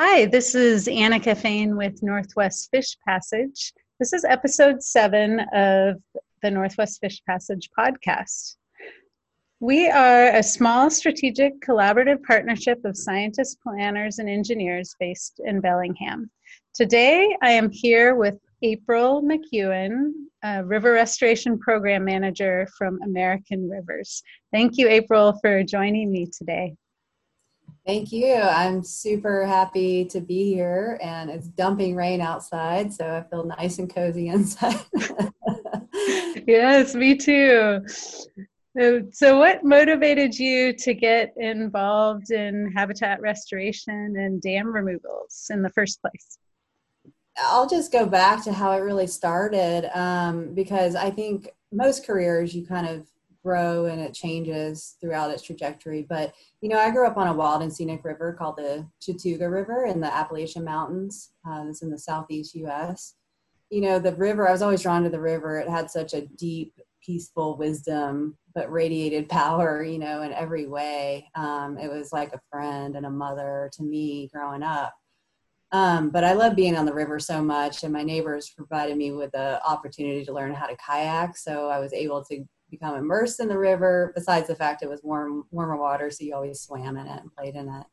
Hi, 0.00 0.26
this 0.26 0.54
is 0.54 0.86
Annika 0.86 1.36
Fain 1.36 1.76
with 1.76 2.04
Northwest 2.04 2.68
Fish 2.70 2.96
Passage. 3.04 3.72
This 3.98 4.12
is 4.12 4.24
episode 4.24 4.80
seven 4.80 5.40
of 5.52 5.96
the 6.40 6.52
Northwest 6.52 7.00
Fish 7.00 7.20
Passage 7.26 7.68
podcast. 7.76 8.54
We 9.58 9.90
are 9.90 10.28
a 10.28 10.40
small 10.40 10.88
strategic 10.88 11.60
collaborative 11.62 12.22
partnership 12.22 12.84
of 12.84 12.96
scientists, 12.96 13.56
planners, 13.56 14.20
and 14.20 14.28
engineers 14.28 14.94
based 15.00 15.40
in 15.44 15.60
Bellingham. 15.60 16.30
Today, 16.74 17.36
I 17.42 17.50
am 17.50 17.68
here 17.68 18.14
with 18.14 18.38
April 18.62 19.20
McEwen, 19.20 20.12
River 20.62 20.92
Restoration 20.92 21.58
Program 21.58 22.04
Manager 22.04 22.68
from 22.78 23.02
American 23.02 23.68
Rivers. 23.68 24.22
Thank 24.52 24.78
you, 24.78 24.86
April, 24.86 25.36
for 25.42 25.64
joining 25.64 26.12
me 26.12 26.26
today. 26.26 26.76
Thank 27.88 28.12
you. 28.12 28.34
I'm 28.34 28.82
super 28.82 29.46
happy 29.46 30.04
to 30.10 30.20
be 30.20 30.52
here, 30.52 30.98
and 31.02 31.30
it's 31.30 31.48
dumping 31.48 31.96
rain 31.96 32.20
outside, 32.20 32.92
so 32.92 33.16
I 33.16 33.22
feel 33.30 33.44
nice 33.44 33.78
and 33.78 33.88
cozy 33.92 34.28
inside. 34.28 34.78
yes, 36.46 36.94
me 36.94 37.16
too. 37.16 37.80
So, 39.12 39.38
what 39.38 39.64
motivated 39.64 40.38
you 40.38 40.74
to 40.74 40.92
get 40.92 41.32
involved 41.38 42.30
in 42.30 42.70
habitat 42.76 43.22
restoration 43.22 44.16
and 44.18 44.42
dam 44.42 44.66
removals 44.66 45.46
in 45.48 45.62
the 45.62 45.70
first 45.70 46.02
place? 46.02 46.36
I'll 47.38 47.70
just 47.70 47.90
go 47.90 48.04
back 48.04 48.44
to 48.44 48.52
how 48.52 48.72
it 48.72 48.80
really 48.80 49.06
started 49.06 49.88
um, 49.98 50.52
because 50.54 50.94
I 50.94 51.08
think 51.08 51.48
most 51.72 52.06
careers 52.06 52.54
you 52.54 52.66
kind 52.66 52.86
of 52.86 53.06
grow 53.48 53.86
and 53.86 53.98
it 53.98 54.12
changes 54.12 54.96
throughout 55.00 55.30
its 55.30 55.42
trajectory. 55.42 56.04
But 56.06 56.34
you 56.60 56.68
know, 56.68 56.78
I 56.78 56.90
grew 56.90 57.06
up 57.06 57.16
on 57.16 57.28
a 57.28 57.32
wild 57.32 57.62
and 57.62 57.72
scenic 57.72 58.04
river 58.04 58.34
called 58.34 58.58
the 58.58 58.86
Chattooga 59.00 59.50
River 59.50 59.86
in 59.86 60.00
the 60.00 60.14
Appalachian 60.14 60.64
Mountains. 60.64 61.30
Uh, 61.48 61.64
it's 61.68 61.80
in 61.80 61.90
the 61.90 61.98
southeast 61.98 62.54
U.S. 62.56 63.14
You 63.70 63.80
know, 63.80 63.98
the 63.98 64.14
river. 64.14 64.46
I 64.46 64.52
was 64.52 64.60
always 64.60 64.82
drawn 64.82 65.02
to 65.04 65.08
the 65.08 65.20
river. 65.20 65.58
It 65.58 65.68
had 65.68 65.90
such 65.90 66.12
a 66.12 66.26
deep, 66.26 66.74
peaceful 67.02 67.56
wisdom, 67.56 68.36
but 68.54 68.70
radiated 68.70 69.28
power. 69.40 69.82
You 69.82 69.98
know, 69.98 70.20
in 70.22 70.32
every 70.32 70.66
way. 70.66 71.30
Um, 71.34 71.78
it 71.78 71.90
was 71.90 72.12
like 72.12 72.34
a 72.34 72.40
friend 72.50 72.96
and 72.96 73.06
a 73.06 73.10
mother 73.10 73.70
to 73.74 73.82
me 73.82 74.28
growing 74.30 74.62
up. 74.62 74.92
Um, 75.72 76.10
but 76.10 76.24
I 76.24 76.32
love 76.32 76.56
being 76.56 76.76
on 76.76 76.86
the 76.86 76.94
river 76.94 77.18
so 77.18 77.42
much, 77.42 77.82
and 77.82 77.92
my 77.92 78.02
neighbors 78.02 78.50
provided 78.54 78.96
me 78.96 79.12
with 79.12 79.32
the 79.32 79.62
opportunity 79.66 80.24
to 80.24 80.32
learn 80.32 80.54
how 80.54 80.66
to 80.66 80.76
kayak. 80.76 81.36
So 81.36 81.68
I 81.68 81.78
was 81.78 81.92
able 81.92 82.24
to 82.24 82.44
become 82.70 82.96
immersed 82.96 83.40
in 83.40 83.48
the 83.48 83.58
river. 83.58 84.12
Besides 84.14 84.48
the 84.48 84.54
fact 84.54 84.82
it 84.82 84.88
was 84.88 85.02
warm, 85.02 85.44
warmer 85.50 85.76
water, 85.76 86.10
so 86.10 86.24
you 86.24 86.34
always 86.34 86.60
swam 86.60 86.96
in 86.96 87.06
it 87.06 87.20
and 87.20 87.34
played 87.34 87.54
in 87.54 87.68
it. 87.68 87.86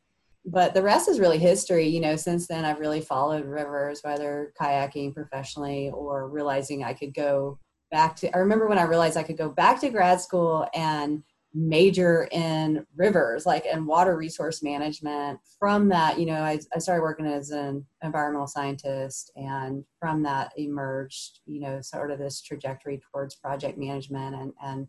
But 0.46 0.74
the 0.74 0.84
rest 0.84 1.10
is 1.10 1.20
really 1.20 1.40
history. 1.40 1.88
You 1.88 2.02
know, 2.02 2.16
since 2.16 2.48
then 2.48 2.66
I've 2.66 2.80
really 2.80 3.02
followed 3.02 3.46
rivers, 3.46 4.02
whether 4.04 4.54
kayaking 4.60 5.14
professionally 5.14 5.90
or 5.94 6.30
realizing 6.30 6.84
I 6.84 6.94
could 6.94 7.14
go 7.14 7.60
back 7.92 8.16
to. 8.18 8.36
I 8.36 8.40
remember 8.40 8.68
when 8.68 8.78
I 8.78 8.84
realized 8.84 9.18
I 9.18 9.24
could 9.24 9.38
go 9.38 9.50
back 9.50 9.80
to 9.82 9.90
grad 9.90 10.22
school 10.22 10.68
and 10.74 11.24
major 11.56 12.28
in 12.34 12.86
rivers 12.98 13.46
like 13.46 13.66
and 13.66 13.88
water 13.88 14.18
resource 14.18 14.62
management. 14.62 15.40
From 15.58 15.88
that 15.90 16.20
you 16.20 16.26
know 16.26 16.42
I, 16.42 16.60
I, 16.76 16.80
started 16.80 17.02
working 17.02 17.26
as 17.26 17.52
an 17.52 17.86
environmental 18.04 18.48
scientist 18.48 19.32
and 19.38 19.86
from 20.00 20.22
that 20.24 20.52
emerged 20.58 21.40
you 21.46 21.62
know 21.62 21.80
sort 21.82 22.12
of 22.12 22.20
this 22.20 22.42
trajectory 22.42 23.02
towards 23.12 23.36
project 23.36 23.78
management 23.78 24.36
and 24.36 24.54
and 24.62 24.88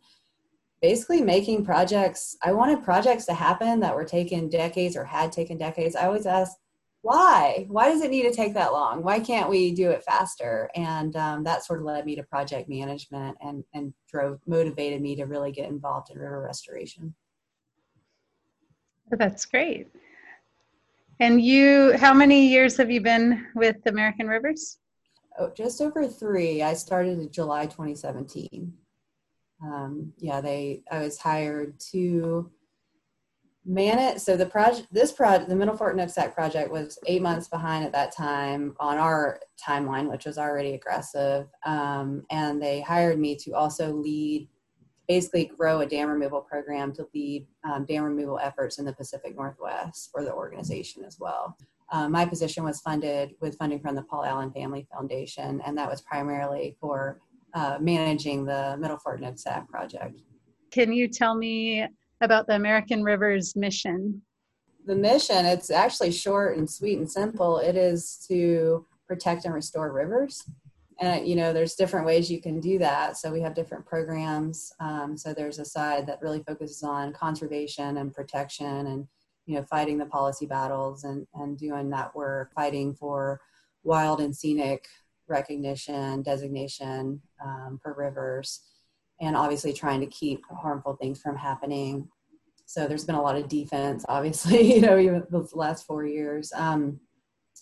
basically 0.83 1.23
making 1.23 1.65
projects. 1.65 2.37
I 2.43 2.53
wanted 2.53 2.83
projects 2.83 3.25
to 3.27 3.35
happen 3.35 3.81
that 3.81 3.95
were 3.95 4.05
taken 4.05 4.49
decades 4.49 4.97
or 4.97 5.05
had 5.05 5.33
taken 5.33 5.57
decades. 5.57 5.97
I 5.97 6.07
always 6.07 6.27
asked 6.27 6.59
why? 7.07 7.67
Why 7.69 7.89
does 7.89 8.03
it 8.03 8.11
need 8.11 8.25
to 8.25 8.33
take 8.35 8.53
that 8.55 8.73
long? 8.73 9.05
Why 9.05 9.21
can't 9.21 9.49
we 9.49 9.73
do 9.73 9.91
it 9.91 10.03
faster? 10.03 10.69
And 10.75 11.15
um, 11.15 11.45
that 11.45 11.65
sort 11.65 11.79
of 11.79 11.87
led 11.87 12.05
me 12.05 12.17
to 12.17 12.25
project 12.25 12.69
management 12.69 13.37
and 13.41 13.63
and 13.75 13.95
drove 14.11 14.41
motivated 14.47 15.01
me 15.01 15.15
to 15.15 15.25
really 15.25 15.53
get 15.53 15.69
involved 15.69 16.11
in 16.11 16.19
river 16.19 16.41
restoration. 16.41 17.15
That's 19.11 19.45
great. 19.45 19.87
And 21.21 21.41
you 21.41 21.97
how 21.97 22.13
many 22.13 22.49
years 22.49 22.77
have 22.77 22.91
you 22.91 23.01
been 23.01 23.47
with 23.55 23.77
american 23.87 24.27
rivers? 24.27 24.79
Oh, 25.39 25.53
just 25.57 25.81
over 25.81 26.09
three. 26.09 26.63
I 26.63 26.75
started 26.75 27.21
in 27.21 27.31
july 27.31 27.67
2017 27.67 28.73
um, 29.65 30.13
yeah 30.19 30.41
they 30.41 30.83
i 30.91 31.01
was 31.01 31.19
hired 31.19 31.79
to 31.79 32.51
man 33.67 33.99
it 33.99 34.21
so 34.21 34.37
the 34.37 34.47
project 34.47 34.87
this 34.93 35.11
project 35.11 35.49
the 35.49 35.57
middle 35.57 35.77
fork 35.77 35.97
nooksack 35.97 36.33
project 36.33 36.71
was 36.71 36.99
eight 37.07 37.21
months 37.21 37.49
behind 37.49 37.85
at 37.85 37.93
that 37.93 38.15
time 38.15 38.75
on 38.79 38.97
our 38.97 39.41
timeline 39.61 40.09
which 40.09 40.25
was 40.25 40.39
already 40.39 40.75
aggressive 40.75 41.49
um, 41.65 42.25
and 42.31 42.63
they 42.63 42.81
hired 42.81 43.19
me 43.19 43.35
to 43.35 43.51
also 43.53 43.93
lead 43.93 44.49
basically 45.09 45.47
grow 45.47 45.81
a 45.81 45.87
dam 45.87 46.09
removal 46.09 46.41
program 46.41 46.93
to 46.93 47.07
lead 47.15 47.47
um, 47.65 47.85
dam 47.85 48.05
removal 48.05 48.39
efforts 48.39 48.79
in 48.79 48.85
the 48.85 48.93
pacific 48.93 49.37
northwest 49.37 50.11
for 50.13 50.25
the 50.25 50.33
organization 50.33 51.05
as 51.05 51.19
well. 51.21 51.57
Um, 51.93 52.13
my 52.13 52.25
position 52.25 52.65
was 52.65 52.81
funded 52.81 53.35
with 53.41 53.57
funding 53.57 53.81
from 53.81 53.95
the 53.95 54.03
paul 54.03 54.25
allen 54.25 54.53
family 54.53 54.87
foundation 54.93 55.61
and 55.65 55.77
that 55.79 55.91
was 55.91 56.03
primarily 56.03 56.77
for 56.81 57.21
uh, 57.55 57.79
managing 57.81 58.45
the 58.45 58.77
middle 58.79 58.99
fork 58.99 59.21
nooksack 59.21 59.69
project. 59.69 60.21
Can 60.71 60.93
you 60.93 61.09
tell 61.09 61.35
me 61.35 61.87
about 62.21 62.47
the 62.47 62.55
American 62.55 63.03
Rivers 63.03 63.55
mission? 63.57 64.23
The 64.87 64.95
mission, 64.95 65.45
it's 65.45 65.71
actually 65.71 66.13
short 66.13 66.57
and 66.57 66.71
sweet 66.71 66.99
and 66.99 67.11
simple. 67.11 67.59
It 67.59 67.77
is 67.77 68.25
to 68.29 68.87
protect 69.07 69.45
and 69.45 69.55
restore 69.55 69.93
rivers. 69.93 70.43
And, 70.99 71.27
you 71.27 71.37
know, 71.37 71.53
there's 71.53 71.75
different 71.75 72.07
ways 72.07 72.31
you 72.31 72.41
can 72.41 72.59
do 72.61 72.79
that. 72.79 73.19
So 73.19 73.31
we 73.31 73.43
have 73.43 73.55
different 73.55 73.85
programs. 73.85 74.73
Um, 74.81 75.17
so 75.17 75.35
there's 75.35 75.59
a 75.59 75.65
side 75.65 76.07
that 76.07 76.23
really 76.23 76.43
focuses 76.47 76.83
on 76.83 77.13
conservation 77.13 77.99
and 77.99 78.15
protection 78.15 78.87
and, 78.87 79.07
you 79.45 79.57
know, 79.57 79.63
fighting 79.63 79.99
the 79.99 80.07
policy 80.07 80.47
battles 80.47 81.05
and, 81.05 81.27
and 81.35 81.59
doing 81.59 81.91
that 81.91 82.15
work, 82.15 82.53
fighting 82.55 82.95
for 82.95 83.41
wild 83.85 84.21
and 84.21 84.35
scenic 84.35 84.87
recognition, 85.29 86.23
designation 86.23 87.21
um, 87.45 87.79
for 87.83 87.93
rivers 87.93 88.63
and 89.21 89.37
obviously 89.37 89.73
trying 89.73 90.01
to 90.01 90.07
keep 90.07 90.43
harmful 90.51 90.97
things 90.97 91.21
from 91.21 91.37
happening. 91.37 92.09
So 92.67 92.87
there's 92.87 93.05
been 93.05 93.15
a 93.15 93.23
lot 93.23 93.37
of 93.37 93.49
defense, 93.49 94.05
obviously, 94.09 94.75
you 94.75 94.81
know, 94.81 94.99
even 94.99 95.25
the 95.31 95.49
last 95.55 95.87
four 95.87 96.05
years. 96.05 96.53
Um, 96.55 97.01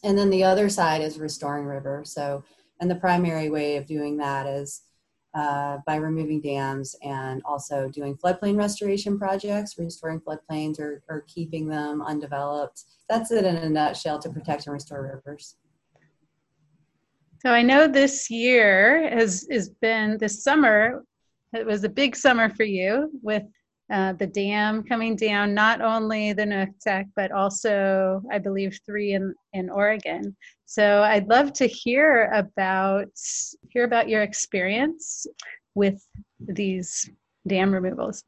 and 0.02 0.18
then 0.18 0.30
the 0.30 0.44
other 0.44 0.68
side 0.68 1.00
is 1.00 1.18
restoring 1.18 1.66
rivers. 1.66 2.12
So, 2.12 2.44
and 2.80 2.90
the 2.90 2.96
primary 2.96 3.50
way 3.50 3.76
of 3.76 3.86
doing 3.86 4.16
that 4.18 4.46
is 4.46 4.82
uh, 5.34 5.78
by 5.86 5.96
removing 5.96 6.40
dams 6.40 6.94
and 7.02 7.42
also 7.44 7.88
doing 7.88 8.16
floodplain 8.16 8.56
restoration 8.56 9.18
projects, 9.18 9.78
restoring 9.78 10.20
floodplains 10.20 10.78
or, 10.78 11.02
or 11.08 11.24
keeping 11.26 11.66
them 11.68 12.02
undeveloped. 12.02 12.84
That's 13.08 13.30
it 13.30 13.44
in 13.44 13.56
a 13.56 13.68
nutshell 13.68 14.18
to 14.20 14.30
protect 14.30 14.66
and 14.66 14.74
restore 14.74 15.02
rivers. 15.02 15.56
So 17.42 17.50
I 17.50 17.62
know 17.62 17.86
this 17.86 18.30
year 18.30 19.10
has, 19.10 19.46
has 19.50 19.68
been 19.68 20.18
this 20.18 20.42
summer 20.42 21.04
it 21.54 21.66
was 21.66 21.84
a 21.84 21.88
big 21.88 22.16
summer 22.16 22.48
for 22.50 22.64
you 22.64 23.10
with 23.22 23.44
uh, 23.92 24.14
the 24.14 24.26
dam 24.26 24.82
coming 24.82 25.14
down, 25.14 25.54
not 25.54 25.80
only 25.80 26.32
the 26.32 26.42
Nooksack, 26.42 27.04
but 27.14 27.30
also, 27.32 28.22
I 28.32 28.38
believe, 28.38 28.78
three 28.86 29.12
in, 29.12 29.34
in 29.52 29.68
Oregon. 29.68 30.34
So 30.64 31.02
I'd 31.02 31.28
love 31.28 31.52
to 31.54 31.66
hear 31.66 32.30
about 32.32 33.08
hear 33.68 33.84
about 33.84 34.08
your 34.08 34.22
experience 34.22 35.26
with 35.74 36.02
these 36.40 37.10
dam 37.46 37.72
removals. 37.72 38.24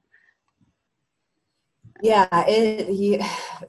Yeah, 2.02 2.28
it, 2.46 2.88
he, 2.88 3.18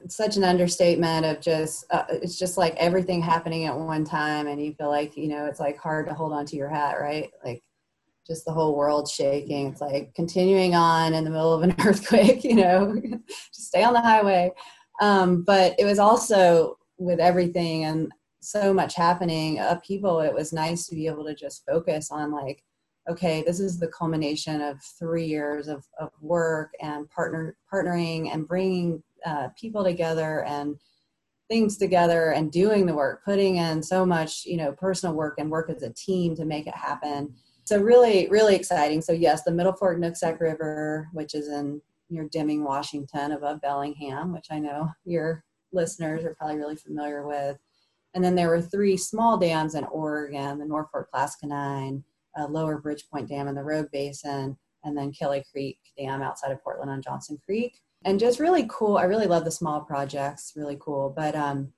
it's 0.04 0.14
such 0.14 0.36
an 0.36 0.44
understatement 0.44 1.24
of 1.24 1.40
just, 1.40 1.86
uh, 1.90 2.04
it's 2.10 2.38
just 2.38 2.58
like 2.58 2.76
everything 2.76 3.22
happening 3.22 3.64
at 3.64 3.74
one 3.74 4.04
time, 4.04 4.46
and 4.48 4.62
you 4.62 4.74
feel 4.74 4.90
like, 4.90 5.16
you 5.16 5.28
know, 5.28 5.46
it's 5.46 5.60
like 5.60 5.78
hard 5.78 6.06
to 6.08 6.14
hold 6.14 6.34
on 6.34 6.44
to 6.46 6.56
your 6.56 6.68
hat, 6.68 7.00
right? 7.00 7.30
Like 7.42 7.62
just 8.28 8.44
the 8.44 8.52
whole 8.52 8.76
world 8.76 9.08
shaking. 9.08 9.68
It's 9.68 9.80
like 9.80 10.14
continuing 10.14 10.74
on 10.74 11.14
in 11.14 11.24
the 11.24 11.30
middle 11.30 11.52
of 11.52 11.62
an 11.62 11.74
earthquake, 11.84 12.44
you 12.44 12.56
know, 12.56 13.00
just 13.28 13.68
stay 13.68 13.82
on 13.82 13.94
the 13.94 14.00
highway. 14.00 14.52
Um, 15.00 15.42
but 15.42 15.74
it 15.78 15.84
was 15.84 15.98
also 15.98 16.78
with 16.98 17.20
everything 17.20 17.84
and 17.84 18.12
so 18.40 18.72
much 18.72 18.94
happening, 18.94 19.58
upheaval, 19.58 20.20
it 20.20 20.34
was 20.34 20.52
nice 20.52 20.86
to 20.86 20.94
be 20.94 21.06
able 21.06 21.24
to 21.24 21.34
just 21.34 21.64
focus 21.66 22.10
on 22.10 22.32
like, 22.32 22.62
okay, 23.08 23.42
this 23.42 23.60
is 23.60 23.78
the 23.78 23.88
culmination 23.88 24.60
of 24.60 24.82
three 24.98 25.24
years 25.24 25.66
of, 25.66 25.84
of 25.98 26.10
work 26.20 26.72
and 26.80 27.08
partner 27.10 27.56
partnering 27.72 28.32
and 28.32 28.46
bringing 28.46 29.02
uh, 29.24 29.48
people 29.58 29.82
together 29.82 30.44
and 30.44 30.76
things 31.48 31.78
together 31.78 32.32
and 32.32 32.52
doing 32.52 32.84
the 32.84 32.94
work, 32.94 33.24
putting 33.24 33.56
in 33.56 33.82
so 33.82 34.04
much, 34.04 34.44
you 34.44 34.58
know, 34.58 34.72
personal 34.72 35.14
work 35.14 35.36
and 35.38 35.50
work 35.50 35.70
as 35.70 35.82
a 35.82 35.92
team 35.94 36.36
to 36.36 36.44
make 36.44 36.66
it 36.66 36.74
happen 36.74 37.34
so 37.68 37.78
really, 37.78 38.28
really 38.30 38.54
exciting. 38.54 39.02
So 39.02 39.12
yes, 39.12 39.42
the 39.42 39.52
Middle 39.52 39.74
Fork 39.74 39.98
Nooksack 39.98 40.40
River, 40.40 41.08
which 41.12 41.34
is 41.34 41.48
in 41.48 41.82
near 42.08 42.26
Deming, 42.30 42.64
Washington, 42.64 43.32
above 43.32 43.60
Bellingham, 43.60 44.32
which 44.32 44.46
I 44.50 44.58
know 44.58 44.88
you're 45.04 45.44
listeners 45.70 46.24
are 46.24 46.34
probably 46.34 46.56
really 46.56 46.76
familiar 46.76 47.26
with. 47.26 47.58
And 48.14 48.24
then 48.24 48.34
there 48.34 48.48
were 48.48 48.62
three 48.62 48.96
small 48.96 49.36
dams 49.36 49.74
in 49.74 49.84
Oregon 49.84 50.58
the 50.58 50.64
North 50.64 50.88
Fork 50.90 51.10
Clatskanie, 51.14 52.02
uh, 52.38 52.46
Lower 52.48 52.80
Bridgepoint 52.80 53.28
Dam 53.28 53.48
in 53.48 53.54
the 53.54 53.62
Rogue 53.62 53.90
Basin, 53.92 54.56
and 54.84 54.96
then 54.96 55.12
Kelly 55.12 55.44
Creek 55.52 55.78
Dam 55.98 56.22
outside 56.22 56.52
of 56.52 56.62
Portland 56.64 56.90
on 56.90 57.02
Johnson 57.02 57.38
Creek. 57.44 57.80
And 58.06 58.18
just 58.18 58.40
really 58.40 58.66
cool. 58.70 58.96
I 58.96 59.02
really 59.02 59.26
love 59.26 59.44
the 59.44 59.50
small 59.50 59.82
projects, 59.82 60.54
really 60.56 60.78
cool. 60.80 61.12
But 61.14 61.34
um, 61.34 61.72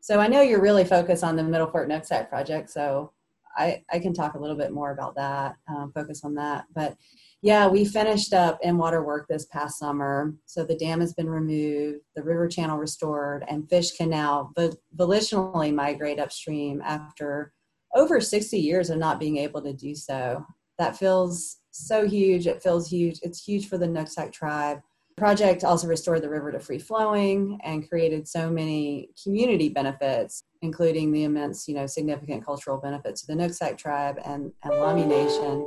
so 0.00 0.20
I 0.20 0.28
know 0.28 0.42
you're 0.42 0.60
really 0.60 0.84
focused 0.84 1.24
on 1.24 1.34
the 1.34 1.42
Middle 1.42 1.66
Fork 1.66 1.88
Nooksack 1.88 2.28
project. 2.28 2.70
So 2.70 3.13
I, 3.56 3.82
I 3.90 3.98
can 3.98 4.12
talk 4.12 4.34
a 4.34 4.38
little 4.38 4.56
bit 4.56 4.72
more 4.72 4.92
about 4.92 5.14
that, 5.16 5.56
um, 5.68 5.92
focus 5.94 6.22
on 6.24 6.34
that. 6.34 6.64
But 6.74 6.96
yeah, 7.42 7.68
we 7.68 7.84
finished 7.84 8.32
up 8.32 8.58
in 8.62 8.78
water 8.78 9.04
work 9.04 9.26
this 9.28 9.46
past 9.46 9.78
summer. 9.78 10.34
So 10.46 10.64
the 10.64 10.76
dam 10.76 11.00
has 11.00 11.12
been 11.12 11.28
removed, 11.28 12.00
the 12.16 12.22
river 12.22 12.48
channel 12.48 12.78
restored, 12.78 13.44
and 13.48 13.68
fish 13.68 13.92
can 13.92 14.10
now 14.10 14.50
volitionally 14.96 15.74
migrate 15.74 16.18
upstream 16.18 16.80
after 16.82 17.52
over 17.94 18.20
60 18.20 18.58
years 18.58 18.90
of 18.90 18.98
not 18.98 19.20
being 19.20 19.36
able 19.36 19.62
to 19.62 19.72
do 19.72 19.94
so. 19.94 20.44
That 20.78 20.96
feels 20.96 21.58
so 21.70 22.06
huge. 22.06 22.46
It 22.46 22.62
feels 22.62 22.90
huge. 22.90 23.18
It's 23.22 23.44
huge 23.44 23.68
for 23.68 23.78
the 23.78 23.86
Nooksack 23.86 24.32
tribe. 24.32 24.80
Project 25.16 25.62
also 25.62 25.86
restored 25.86 26.22
the 26.22 26.28
river 26.28 26.50
to 26.50 26.58
free 26.58 26.78
flowing 26.78 27.58
and 27.62 27.88
created 27.88 28.26
so 28.26 28.50
many 28.50 29.10
community 29.22 29.68
benefits, 29.68 30.42
including 30.60 31.12
the 31.12 31.22
immense, 31.22 31.68
you 31.68 31.74
know, 31.74 31.86
significant 31.86 32.44
cultural 32.44 32.78
benefits 32.78 33.20
to 33.20 33.28
the 33.28 33.40
Nooksack 33.40 33.78
tribe 33.78 34.18
and, 34.24 34.50
and 34.64 34.72
Lummi 34.72 35.06
Nation. 35.06 35.64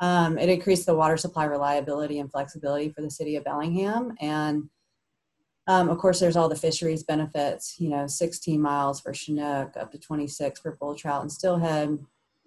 Um, 0.00 0.38
it 0.38 0.50
increased 0.50 0.84
the 0.84 0.94
water 0.94 1.16
supply 1.16 1.44
reliability 1.44 2.18
and 2.18 2.30
flexibility 2.30 2.90
for 2.90 3.00
the 3.00 3.10
city 3.10 3.36
of 3.36 3.44
Bellingham. 3.44 4.12
And 4.20 4.68
um, 5.66 5.88
of 5.88 5.98
course, 5.98 6.20
there's 6.20 6.36
all 6.36 6.48
the 6.48 6.56
fisheries 6.56 7.02
benefits, 7.02 7.76
you 7.78 7.88
know, 7.88 8.06
16 8.06 8.60
miles 8.60 9.00
for 9.00 9.14
Chinook, 9.14 9.76
up 9.76 9.92
to 9.92 9.98
26 9.98 10.60
for 10.60 10.76
bull 10.76 10.94
trout 10.94 11.22
and 11.22 11.32
steelhead. 11.32 11.98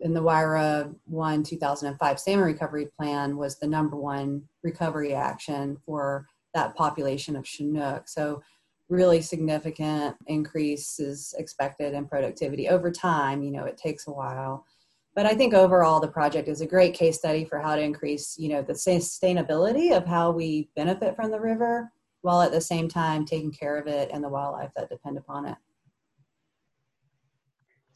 In 0.02 0.14
the 0.14 0.22
WRIA 0.22 0.94
1 1.06 1.44
2005 1.44 2.20
salmon 2.20 2.46
recovery 2.46 2.90
plan 2.98 3.38
was 3.38 3.60
the 3.60 3.68
number 3.68 3.96
one 3.96 4.44
recovery 4.64 5.14
action 5.14 5.78
for 5.86 6.26
that 6.54 6.76
population 6.76 7.36
of 7.36 7.48
Chinook. 7.48 8.08
So, 8.08 8.42
really 8.90 9.22
significant 9.22 10.18
increases 10.28 11.34
expected 11.38 11.94
in 11.94 12.08
productivity 12.08 12.68
over 12.68 12.92
time. 12.92 13.42
You 13.42 13.52
know, 13.52 13.64
it 13.64 13.78
takes 13.78 14.08
a 14.08 14.12
while 14.12 14.66
but 15.14 15.26
I 15.26 15.36
think 15.36 15.54
overall 15.54 16.00
the 16.00 16.08
project 16.08 16.48
is 16.48 16.62
a 16.62 16.66
great 16.66 16.94
case 16.94 17.18
study 17.18 17.44
for 17.44 17.60
how 17.60 17.76
to 17.76 17.82
increase, 17.82 18.38
you 18.38 18.50
know, 18.50 18.62
the 18.62 18.74
sustainability 18.74 19.96
of 19.96 20.06
how 20.06 20.32
we 20.32 20.70
benefit 20.76 21.16
from 21.16 21.32
the 21.32 21.40
river 21.40 21.92
while 22.22 22.42
at 22.42 22.52
the 22.52 22.62
same 22.62 22.88
time 22.88 23.26
taking 23.26 23.52
care 23.52 23.78
of 23.78 23.88
it 23.88 24.10
and 24.14 24.24
the 24.24 24.30
wildlife 24.30 24.72
that 24.76 24.90
depend 24.90 25.18
upon 25.18 25.46
it. 25.48 25.58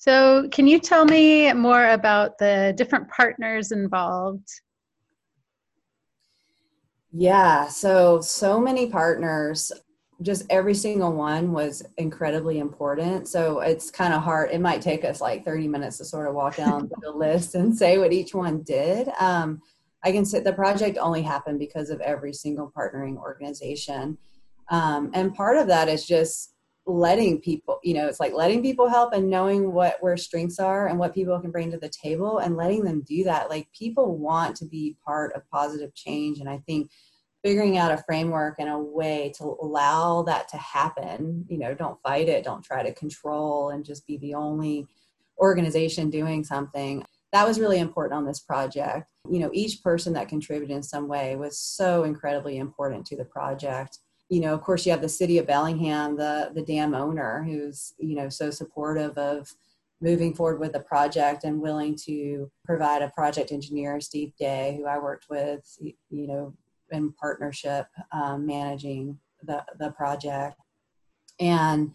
So, 0.08 0.48
can 0.52 0.68
you 0.68 0.78
tell 0.78 1.04
me 1.04 1.52
more 1.54 1.90
about 1.90 2.38
the 2.38 2.76
different 2.78 3.10
partners 3.10 3.72
involved? 3.72 4.48
Yeah, 7.12 7.68
so 7.68 8.22
so 8.22 8.60
many 8.60 8.86
partners 8.86 9.72
just 10.22 10.46
every 10.52 10.76
single 10.76 11.12
one 11.12 11.54
was 11.54 11.82
incredibly 11.98 12.60
important. 12.60 13.28
So 13.28 13.62
it's 13.62 13.90
kind 13.90 14.14
of 14.14 14.22
hard. 14.22 14.52
It 14.52 14.62
might 14.62 14.84
take 14.84 15.04
us 15.04 15.22
like 15.22 15.44
30 15.44 15.68
minutes 15.70 15.98
to 15.98 16.06
sort 16.06 16.28
of 16.28 16.36
walk 16.36 16.56
down 16.56 16.88
the 17.02 17.10
list 17.10 17.56
and 17.56 17.76
say 17.76 17.98
what 17.98 18.14
each 18.14 18.36
one 18.36 18.62
did. 18.62 19.10
Um, 19.20 19.60
I 20.04 20.12
can 20.12 20.24
say 20.24 20.40
the 20.40 20.54
project 20.54 21.00
only 21.00 21.24
happened 21.24 21.58
because 21.58 21.90
of 21.90 22.00
every 22.02 22.32
single 22.32 22.72
partnering 22.78 23.18
organization. 23.18 24.20
Um, 24.70 25.10
and 25.16 25.34
part 25.34 25.58
of 25.58 25.66
that 25.66 25.90
is 25.90 26.06
just 26.06 26.55
letting 26.88 27.42
people, 27.42 27.80
you 27.84 27.96
know, 27.96 28.08
it's 28.08 28.20
like 28.20 28.34
letting 28.34 28.62
people 28.62 28.88
help 28.88 29.14
and 29.14 29.30
knowing 29.30 29.74
what 29.74 29.98
where 30.02 30.18
strengths 30.18 30.60
are 30.60 30.88
and 30.88 31.00
what 31.00 31.14
people 31.14 31.40
can 31.40 31.52
bring 31.52 31.72
to 31.72 31.78
the 31.78 31.90
table 31.90 32.38
and 32.38 32.56
letting 32.56 32.84
them 32.84 33.04
do 33.08 33.24
that. 33.24 33.50
Like 33.50 33.68
people 33.72 34.18
want 34.18 34.56
to 34.58 34.66
be 34.66 34.96
part 35.04 35.34
of 35.34 35.50
positive 35.50 35.96
change. 35.96 36.40
And 36.40 36.50
I 36.50 36.60
think 36.68 36.92
figuring 37.46 37.78
out 37.78 37.92
a 37.92 38.04
framework 38.08 38.56
and 38.58 38.70
a 38.70 38.78
way 38.80 39.32
to 39.38 39.56
allow 39.62 40.24
that 40.24 40.48
to 40.48 40.58
happen 40.58 41.46
you 41.48 41.60
know 41.60 41.76
don't 41.76 42.02
fight 42.02 42.28
it 42.28 42.44
don't 42.44 42.66
try 42.66 42.82
to 42.82 42.92
control 42.96 43.70
and 43.70 43.86
just 43.86 44.08
be 44.08 44.18
the 44.18 44.34
only 44.34 44.88
organization 45.38 46.10
doing 46.10 46.44
something 46.44 47.06
that 47.32 47.48
was 47.48 47.60
really 47.60 47.78
important 47.78 48.18
on 48.18 48.26
this 48.26 48.40
project 48.40 49.06
you 49.30 49.38
know 49.38 49.52
each 49.54 49.84
person 49.84 50.12
that 50.12 50.28
contributed 50.28 50.76
in 50.76 50.82
some 50.82 51.08
way 51.08 51.36
was 51.36 51.60
so 51.60 52.04
incredibly 52.04 52.58
important 52.58 53.06
to 53.06 53.16
the 53.16 53.26
project 53.26 54.00
you 54.30 54.40
know 54.40 54.54
of 54.54 54.62
course 54.62 54.86
you 54.86 54.92
have 54.92 55.02
the 55.02 55.10
city 55.10 55.38
of 55.38 55.48
bellingham 55.48 56.16
the 56.16 56.52
the 56.54 56.62
dam 56.64 56.94
owner 56.94 57.44
who's 57.44 57.94
you 57.98 58.16
know 58.16 58.30
so 58.30 58.50
supportive 58.50 59.18
of 59.18 59.54
moving 60.02 60.34
forward 60.34 60.60
with 60.60 60.74
the 60.74 60.80
project 60.80 61.44
and 61.44 61.62
willing 61.62 61.96
to 61.96 62.52
provide 62.66 63.02
a 63.02 63.12
project 63.12 63.52
engineer 63.52 64.00
steve 64.02 64.34
day 64.38 64.76
who 64.78 64.86
i 64.86 64.98
worked 64.98 65.28
with 65.30 65.78
you 65.80 66.28
know 66.28 66.54
in 66.92 67.12
partnership 67.14 67.88
um, 68.12 68.46
managing 68.46 69.18
the, 69.44 69.64
the 69.80 69.92
project. 69.92 70.58
And, 71.40 71.92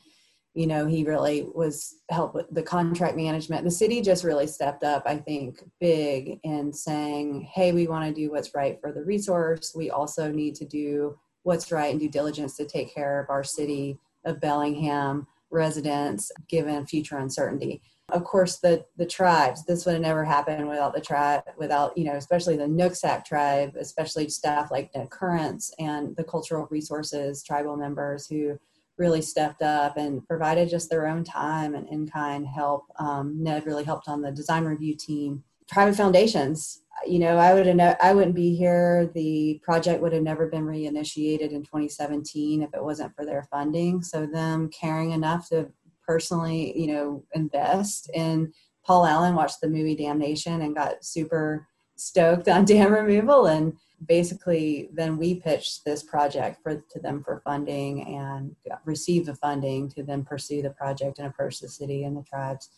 you 0.55 0.67
know, 0.67 0.87
he 0.87 1.05
really 1.05 1.47
was 1.55 1.97
helped 2.11 2.35
with 2.35 2.53
the 2.53 2.63
contract 2.63 3.17
management. 3.17 3.65
The 3.65 3.71
city 3.71 4.01
just 4.01 4.25
really 4.25 4.47
stepped 4.47 4.83
up, 4.83 5.05
I 5.07 5.17
think, 5.17 5.63
big 5.81 6.41
in 6.43 6.73
saying, 6.73 7.49
hey, 7.53 7.73
we 7.73 7.87
want 7.87 8.07
to 8.07 8.21
do 8.21 8.31
what's 8.31 8.55
right 8.55 8.79
for 8.81 8.93
the 8.93 9.05
resource. 9.05 9.73
We 9.75 9.91
also 9.91 10.31
need 10.31 10.55
to 10.57 10.65
do 10.65 11.19
what's 11.43 11.73
right 11.73 11.91
and 11.91 12.01
due 12.01 12.09
diligence 12.09 12.57
to 12.57 12.65
take 12.65 12.95
care 12.95 13.21
of 13.21 13.31
our 13.31 13.45
city 13.45 13.99
of 14.25 14.41
Bellingham 14.41 15.27
residents 15.51 16.31
given 16.49 16.87
future 16.87 17.19
uncertainty. 17.19 17.83
Of 18.11 18.25
course 18.25 18.59
the 18.59 18.85
the 18.97 19.07
tribes 19.07 19.65
this 19.65 19.87
would 19.87 19.93
have 19.93 20.03
never 20.03 20.25
happened 20.25 20.69
without 20.69 20.95
the 20.95 21.01
tribe 21.01 21.43
without 21.57 21.97
you 21.97 22.05
know 22.05 22.17
especially 22.17 22.57
the 22.57 22.65
nooksack 22.65 23.25
tribe 23.25 23.77
especially 23.79 24.29
staff 24.29 24.71
like 24.71 24.91
Ned 24.95 25.11
Currence 25.11 25.73
and 25.79 26.17
the 26.17 26.25
cultural 26.25 26.67
resources 26.71 27.43
tribal 27.43 27.77
members 27.77 28.27
who 28.27 28.59
really 29.01 29.23
stepped 29.23 29.63
up 29.63 29.97
and 29.97 30.27
provided 30.29 30.69
just 30.69 30.91
their 30.91 31.07
own 31.07 31.25
time 31.25 31.75
and 31.75 31.89
in-kind 31.89 32.47
help. 32.47 32.85
Um, 32.99 33.43
ned 33.43 33.65
really 33.65 33.85
helped 33.85 34.09
on 34.09 34.21
the 34.21 34.31
design 34.31 34.65
review 34.65 34.95
team 34.95 35.43
private 35.71 35.95
foundations 35.95 36.83
you 37.07 37.19
know 37.19 37.39
i 37.39 37.55
would 37.55 37.67
have 37.67 37.97
i 38.03 38.13
wouldn't 38.13 38.35
be 38.35 38.55
here 38.55 39.11
the 39.15 39.59
project 39.63 40.03
would 40.03 40.13
have 40.13 40.23
never 40.23 40.47
been 40.49 40.65
reinitiated 40.65 41.53
in 41.53 41.63
2017 41.63 42.63
if 42.63 42.75
it 42.75 42.85
wasn't 42.85 43.15
for 43.15 43.25
their 43.25 43.45
funding 43.51 44.03
so 44.03 44.27
them 44.27 44.69
caring 44.69 45.13
enough 45.13 45.49
to 45.49 45.71
personally, 46.11 46.77
you 46.77 46.89
know, 46.89 47.23
invest. 47.35 48.11
And 48.17 48.53
Paul 48.85 49.07
Allen 49.07 49.37
watched 49.37 49.61
the 49.61 49.69
movie 49.69 49.95
Damnation 49.95 50.63
and 50.63 50.75
got 50.75 51.05
super 51.05 51.69
stoked 51.95 52.49
on 52.49 52.65
dam 52.71 52.93
removal. 52.93 53.47
And 53.47 53.75
basically, 54.09 54.91
then 54.93 55.19
we 55.19 55.37
pitched 55.37 55.85
this 55.85 56.03
project 56.03 56.65
for 56.65 56.83
to 56.91 56.99
them 56.99 57.23
for 57.23 57.43
funding 57.45 58.17
and 58.17 58.57
received 58.85 59.27
the 59.27 59.37
funding 59.37 59.89
to 59.91 60.03
then 60.03 60.25
pursue 60.25 60.63
the 60.63 60.71
project 60.71 61.21
and 61.21 61.29
approach 61.29 61.61
the 61.61 61.69
city 61.69 62.03
and 62.03 62.17
the 62.17 62.25
tribes. 62.25 62.71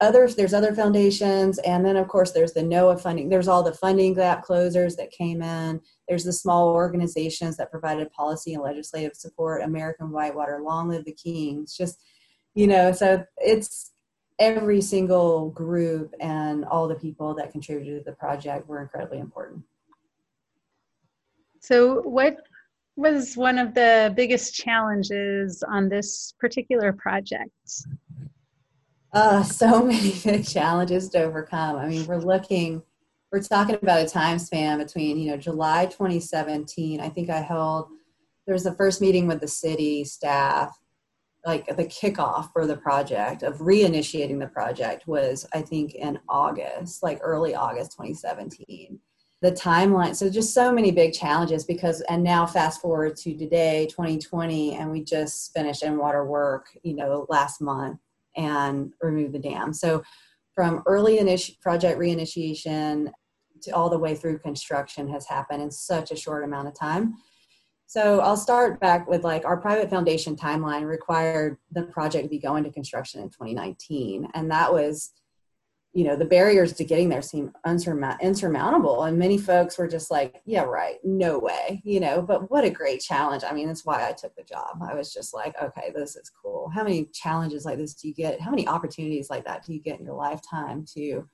Others, 0.00 0.34
there's 0.34 0.54
other 0.54 0.74
foundations, 0.74 1.58
and 1.58 1.84
then 1.84 1.96
of 1.96 2.08
course 2.08 2.32
there's 2.32 2.52
the 2.52 2.60
NOAA 2.60 3.00
funding. 3.00 3.28
There's 3.28 3.48
all 3.48 3.62
the 3.62 3.72
funding 3.72 4.14
gap 4.14 4.42
closers 4.42 4.96
that 4.96 5.10
came 5.10 5.40
in. 5.40 5.80
There's 6.08 6.24
the 6.24 6.32
small 6.32 6.68
organizations 6.70 7.56
that 7.56 7.70
provided 7.70 8.10
policy 8.12 8.54
and 8.54 8.62
legislative 8.62 9.14
support. 9.14 9.62
American 9.62 10.10
Whitewater, 10.10 10.60
Long 10.62 10.88
Live 10.88 11.04
the 11.04 11.12
Kings. 11.12 11.76
Just 11.76 11.98
you 12.54 12.66
know 12.66 12.92
so 12.92 13.24
it's 13.38 13.92
every 14.38 14.80
single 14.80 15.50
group 15.50 16.12
and 16.20 16.64
all 16.64 16.88
the 16.88 16.94
people 16.94 17.34
that 17.34 17.52
contributed 17.52 18.04
to 18.04 18.10
the 18.10 18.16
project 18.16 18.66
were 18.68 18.80
incredibly 18.80 19.18
important 19.18 19.62
so 21.60 22.00
what 22.02 22.36
was 22.96 23.36
one 23.36 23.58
of 23.58 23.74
the 23.74 24.12
biggest 24.16 24.54
challenges 24.54 25.62
on 25.68 25.88
this 25.88 26.34
particular 26.38 26.92
project 26.92 27.52
uh, 29.14 29.42
so 29.42 29.82
many 29.86 30.12
big 30.24 30.46
challenges 30.46 31.08
to 31.10 31.22
overcome. 31.22 31.76
I 31.76 31.88
mean 31.88 32.06
we're 32.06 32.18
looking 32.18 32.82
we're 33.34 33.42
talking 33.42 33.74
about 33.74 34.00
a 34.00 34.08
time 34.08 34.38
span 34.38 34.78
between 34.78 35.18
you 35.18 35.28
know 35.28 35.36
july 35.36 35.86
2017 35.86 37.00
i 37.00 37.08
think 37.08 37.28
i 37.28 37.40
held 37.40 37.88
there 38.46 38.52
was 38.52 38.62
the 38.62 38.74
first 38.74 39.00
meeting 39.00 39.26
with 39.26 39.40
the 39.40 39.48
city 39.48 40.04
staff 40.04 40.78
like 41.44 41.66
the 41.66 41.84
kickoff 41.86 42.52
for 42.52 42.64
the 42.64 42.76
project 42.76 43.42
of 43.42 43.58
reinitiating 43.58 44.38
the 44.38 44.46
project 44.46 45.08
was 45.08 45.44
i 45.52 45.60
think 45.60 45.96
in 45.96 46.16
august 46.28 47.02
like 47.02 47.18
early 47.22 47.56
august 47.56 47.90
2017 47.90 49.00
the 49.42 49.50
timeline 49.50 50.14
so 50.14 50.30
just 50.30 50.54
so 50.54 50.72
many 50.72 50.92
big 50.92 51.12
challenges 51.12 51.64
because 51.64 52.02
and 52.02 52.22
now 52.22 52.46
fast 52.46 52.80
forward 52.80 53.16
to 53.16 53.36
today 53.36 53.88
2020 53.90 54.76
and 54.76 54.88
we 54.92 55.02
just 55.02 55.52
finished 55.52 55.82
in 55.82 55.98
water 55.98 56.24
work 56.24 56.66
you 56.84 56.94
know 56.94 57.26
last 57.28 57.60
month 57.60 57.98
and 58.36 58.92
remove 59.00 59.32
the 59.32 59.38
dam 59.38 59.72
so 59.72 60.02
from 60.54 60.82
early 60.86 61.18
initi- 61.18 61.60
project 61.60 61.98
reinitiation 61.98 63.10
to 63.62 63.70
all 63.70 63.88
the 63.88 63.98
way 63.98 64.14
through 64.14 64.38
construction 64.38 65.08
has 65.08 65.26
happened 65.26 65.62
in 65.62 65.70
such 65.70 66.10
a 66.10 66.16
short 66.16 66.44
amount 66.44 66.68
of 66.68 66.74
time 66.78 67.14
So 67.86 68.20
I'll 68.20 68.36
start 68.36 68.80
back 68.80 69.06
with 69.08 69.24
like 69.24 69.44
our 69.44 69.56
private 69.56 69.90
foundation 69.90 70.36
timeline 70.36 70.86
required 70.86 71.58
the 71.70 71.84
project 71.84 72.24
to 72.24 72.28
be 72.28 72.38
going 72.38 72.64
to 72.64 72.72
construction 72.72 73.20
in 73.20 73.28
2019. 73.28 74.28
And 74.34 74.50
that 74.50 74.72
was, 74.72 75.12
you 75.94 76.02
know, 76.02 76.16
the 76.16 76.24
barriers 76.24 76.72
to 76.72 76.84
getting 76.84 77.08
there 77.08 77.22
seem 77.22 77.52
insurmountable. 77.64 79.04
And 79.04 79.16
many 79.16 79.38
folks 79.38 79.78
were 79.78 79.86
just 79.86 80.10
like, 80.10 80.42
yeah, 80.44 80.62
right, 80.62 80.96
no 81.04 81.38
way, 81.38 81.80
you 81.84 82.00
know, 82.00 82.20
but 82.20 82.50
what 82.50 82.64
a 82.64 82.70
great 82.70 83.00
challenge. 83.00 83.44
I 83.48 83.52
mean, 83.52 83.68
that's 83.68 83.86
why 83.86 84.08
I 84.08 84.12
took 84.12 84.34
the 84.34 84.42
job. 84.42 84.78
I 84.82 84.94
was 84.94 85.14
just 85.14 85.32
like, 85.32 85.54
okay, 85.62 85.92
this 85.94 86.16
is 86.16 86.32
cool. 86.42 86.68
How 86.74 86.82
many 86.82 87.04
challenges 87.12 87.64
like 87.64 87.78
this 87.78 87.94
do 87.94 88.08
you 88.08 88.14
get? 88.14 88.40
How 88.40 88.50
many 88.50 88.66
opportunities 88.66 89.30
like 89.30 89.44
that 89.44 89.64
do 89.64 89.72
you 89.72 89.80
get 89.80 90.00
in 90.00 90.04
your 90.04 90.16
lifetime 90.16 90.84
to, 90.94 91.28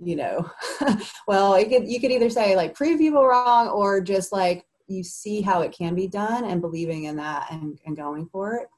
you 0.00 0.16
know, 0.16 0.48
well, 1.26 1.58
you 1.60 1.66
could, 1.66 1.88
you 1.88 2.00
could 2.00 2.12
either 2.12 2.30
say 2.30 2.54
like 2.54 2.74
prove 2.74 2.98
people 2.98 3.26
wrong 3.26 3.66
or 3.66 4.00
just 4.00 4.30
like 4.30 4.64
you 4.86 5.02
see 5.02 5.40
how 5.40 5.62
it 5.62 5.72
can 5.72 5.96
be 5.96 6.06
done 6.06 6.44
and 6.44 6.60
believing 6.60 7.04
in 7.04 7.16
that 7.16 7.48
and, 7.50 7.80
and 7.84 7.96
going 7.96 8.26
for 8.26 8.54
it. 8.54 8.68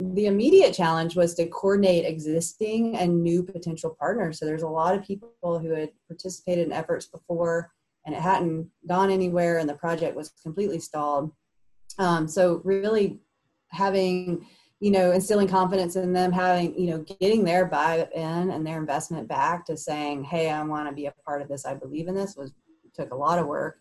The 0.00 0.26
immediate 0.26 0.72
challenge 0.72 1.16
was 1.16 1.34
to 1.34 1.46
coordinate 1.46 2.06
existing 2.06 2.96
and 2.96 3.22
new 3.22 3.42
potential 3.42 3.96
partners. 3.98 4.38
So 4.38 4.46
there's 4.46 4.62
a 4.62 4.68
lot 4.68 4.94
of 4.94 5.04
people 5.04 5.32
who 5.42 5.70
had 5.70 5.90
participated 6.08 6.66
in 6.66 6.72
efforts 6.72 7.06
before 7.06 7.70
and 8.06 8.14
it 8.14 8.20
hadn't 8.20 8.70
gone 8.88 9.10
anywhere 9.10 9.58
and 9.58 9.68
the 9.68 9.74
project 9.74 10.16
was 10.16 10.32
completely 10.42 10.78
stalled. 10.78 11.32
Um, 11.98 12.26
so 12.26 12.62
really 12.64 13.20
having, 13.68 14.46
you 14.80 14.90
know, 14.90 15.12
instilling 15.12 15.48
confidence 15.48 15.96
in 15.96 16.12
them, 16.12 16.32
having, 16.32 16.78
you 16.78 16.90
know, 16.90 17.04
getting 17.20 17.44
their 17.44 17.66
buy-in 17.66 18.50
and 18.50 18.66
their 18.66 18.78
investment 18.78 19.28
back 19.28 19.66
to 19.66 19.76
saying, 19.76 20.24
hey, 20.24 20.50
I 20.50 20.62
want 20.62 20.88
to 20.88 20.94
be 20.94 21.06
a 21.06 21.14
part 21.26 21.42
of 21.42 21.48
this. 21.48 21.66
I 21.66 21.74
believe 21.74 22.08
in 22.08 22.14
this 22.14 22.36
was 22.36 22.52
took 22.94 23.12
a 23.12 23.16
lot 23.16 23.38
of 23.38 23.46
work. 23.46 23.78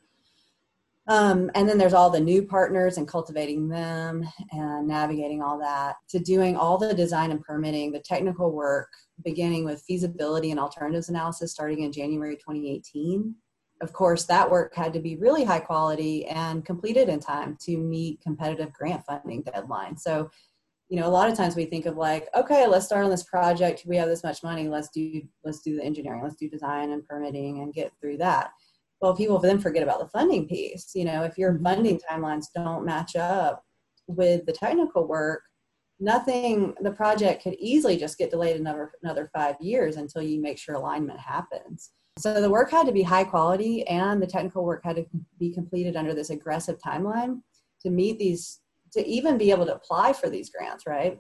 Um, 1.09 1.49
and 1.55 1.67
then 1.67 1.79
there's 1.79 1.95
all 1.95 2.11
the 2.11 2.19
new 2.19 2.43
partners 2.43 2.97
and 2.97 3.07
cultivating 3.07 3.67
them 3.67 4.23
and 4.51 4.87
navigating 4.87 5.41
all 5.41 5.57
that 5.57 5.95
to 6.09 6.19
doing 6.19 6.55
all 6.55 6.77
the 6.77 6.93
design 6.93 7.31
and 7.31 7.41
permitting, 7.41 7.91
the 7.91 7.99
technical 7.99 8.51
work, 8.51 8.89
beginning 9.25 9.65
with 9.65 9.81
feasibility 9.81 10.51
and 10.51 10.59
alternatives 10.59 11.09
analysis 11.09 11.51
starting 11.51 11.81
in 11.81 11.91
January 11.91 12.35
2018. 12.35 13.33
Of 13.81 13.91
course, 13.91 14.25
that 14.25 14.51
work 14.51 14.75
had 14.75 14.93
to 14.93 14.99
be 14.99 15.15
really 15.15 15.43
high 15.43 15.61
quality 15.61 16.27
and 16.27 16.63
completed 16.63 17.09
in 17.09 17.19
time 17.19 17.57
to 17.61 17.77
meet 17.77 18.21
competitive 18.21 18.71
grant 18.71 19.03
funding 19.03 19.41
deadlines. 19.43 20.01
So, 20.01 20.29
you 20.89 20.99
know, 20.99 21.07
a 21.07 21.09
lot 21.09 21.27
of 21.27 21.35
times 21.35 21.55
we 21.55 21.65
think 21.65 21.87
of 21.87 21.97
like, 21.97 22.27
okay, 22.35 22.67
let's 22.67 22.85
start 22.85 23.03
on 23.03 23.09
this 23.09 23.23
project. 23.23 23.83
We 23.87 23.95
have 23.95 24.09
this 24.09 24.23
much 24.23 24.43
money. 24.43 24.67
Let's 24.67 24.89
do 24.89 25.23
let's 25.43 25.61
do 25.61 25.75
the 25.75 25.83
engineering. 25.83 26.21
Let's 26.21 26.35
do 26.35 26.49
design 26.49 26.91
and 26.91 27.07
permitting 27.07 27.61
and 27.61 27.73
get 27.73 27.93
through 27.99 28.17
that 28.17 28.51
well 29.01 29.15
people 29.15 29.39
then 29.39 29.59
forget 29.59 29.83
about 29.83 29.99
the 29.99 30.07
funding 30.07 30.47
piece 30.47 30.91
you 30.93 31.05
know 31.05 31.23
if 31.23 31.37
your 31.37 31.53
mm-hmm. 31.53 31.63
funding 31.63 31.99
timelines 32.09 32.47
don't 32.55 32.85
match 32.85 33.15
up 33.15 33.63
with 34.07 34.45
the 34.45 34.53
technical 34.53 35.07
work 35.07 35.41
nothing 35.99 36.73
the 36.81 36.91
project 36.91 37.43
could 37.43 37.55
easily 37.59 37.97
just 37.97 38.17
get 38.17 38.31
delayed 38.31 38.59
another 38.59 38.91
another 39.03 39.29
five 39.33 39.55
years 39.59 39.97
until 39.97 40.21
you 40.21 40.41
make 40.41 40.57
sure 40.57 40.75
alignment 40.75 41.19
happens 41.19 41.91
so 42.17 42.41
the 42.41 42.49
work 42.49 42.71
had 42.71 42.85
to 42.85 42.91
be 42.91 43.03
high 43.03 43.23
quality 43.23 43.85
and 43.87 44.21
the 44.21 44.27
technical 44.27 44.65
work 44.65 44.81
had 44.83 44.95
to 44.95 45.05
be 45.37 45.51
completed 45.51 45.95
under 45.95 46.13
this 46.13 46.29
aggressive 46.29 46.77
timeline 46.79 47.41
to 47.81 47.89
meet 47.89 48.17
these 48.17 48.59
to 48.91 49.05
even 49.05 49.37
be 49.37 49.51
able 49.51 49.65
to 49.65 49.75
apply 49.75 50.13
for 50.13 50.29
these 50.29 50.49
grants 50.49 50.85
right 50.87 51.19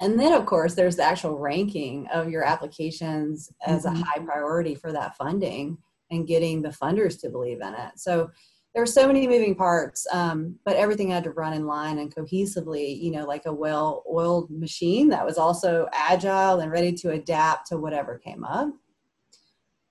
and 0.00 0.18
then 0.18 0.32
of 0.32 0.46
course 0.46 0.74
there's 0.74 0.96
the 0.96 1.02
actual 1.02 1.38
ranking 1.38 2.06
of 2.08 2.30
your 2.30 2.44
applications 2.44 3.52
as 3.66 3.84
mm-hmm. 3.84 4.00
a 4.00 4.04
high 4.04 4.24
priority 4.24 4.74
for 4.74 4.90
that 4.90 5.16
funding 5.16 5.76
and 6.10 6.26
getting 6.26 6.62
the 6.62 6.68
funders 6.68 7.20
to 7.20 7.30
believe 7.30 7.60
in 7.60 7.74
it. 7.74 7.92
So 7.96 8.30
there 8.74 8.82
were 8.82 8.86
so 8.86 9.06
many 9.06 9.26
moving 9.26 9.54
parts, 9.54 10.06
um, 10.12 10.56
but 10.64 10.76
everything 10.76 11.10
had 11.10 11.24
to 11.24 11.30
run 11.30 11.52
in 11.52 11.66
line 11.66 11.98
and 11.98 12.14
cohesively, 12.14 13.00
you 13.00 13.10
know, 13.10 13.24
like 13.24 13.46
a 13.46 13.52
well 13.52 14.04
oiled 14.10 14.50
machine 14.50 15.08
that 15.08 15.24
was 15.24 15.38
also 15.38 15.88
agile 15.92 16.60
and 16.60 16.70
ready 16.70 16.92
to 16.92 17.10
adapt 17.10 17.68
to 17.68 17.78
whatever 17.78 18.18
came 18.18 18.44
up. 18.44 18.70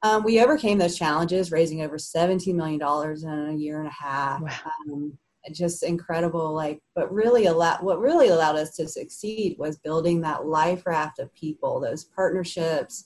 Um, 0.04 0.24
we 0.24 0.42
overcame 0.42 0.78
those 0.78 0.98
challenges, 0.98 1.52
raising 1.52 1.82
over 1.82 1.98
$17 1.98 2.54
million 2.54 2.80
in 2.80 3.56
a 3.56 3.58
year 3.58 3.80
and 3.80 3.88
a 3.88 3.92
half. 3.92 4.42
Wow. 4.42 4.72
Um, 4.92 5.18
just 5.52 5.84
incredible, 5.84 6.54
like, 6.54 6.82
but 6.94 7.12
really 7.12 7.46
a 7.48 7.54
lot, 7.54 7.84
what 7.84 8.00
really 8.00 8.28
allowed 8.28 8.58
us 8.58 8.76
to 8.76 8.88
succeed 8.88 9.56
was 9.58 9.80
building 9.80 10.22
that 10.22 10.46
life 10.46 10.86
raft 10.86 11.20
of 11.20 11.34
people, 11.34 11.80
those 11.80 12.04
partnerships, 12.04 13.06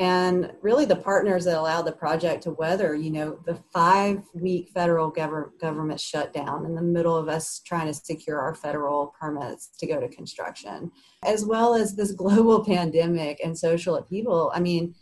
and 0.00 0.52
really 0.62 0.84
the 0.84 0.94
partners 0.94 1.44
that 1.44 1.58
allowed 1.58 1.82
the 1.82 1.92
project 1.92 2.42
to 2.42 2.52
weather 2.52 2.94
you 2.94 3.10
know 3.10 3.38
the 3.46 3.58
five 3.72 4.22
week 4.34 4.70
federal 4.72 5.12
gov- 5.12 5.50
government 5.60 6.00
shutdown 6.00 6.64
in 6.64 6.74
the 6.74 6.82
middle 6.82 7.16
of 7.16 7.28
us 7.28 7.60
trying 7.64 7.86
to 7.86 7.94
secure 7.94 8.40
our 8.40 8.54
federal 8.54 9.12
permits 9.20 9.70
to 9.78 9.86
go 9.86 10.00
to 10.00 10.08
construction 10.08 10.90
as 11.24 11.44
well 11.44 11.74
as 11.74 11.96
this 11.96 12.12
global 12.12 12.64
pandemic 12.64 13.40
and 13.42 13.58
social 13.58 13.96
upheaval. 13.96 14.52
I 14.54 14.60
mean 14.60 14.94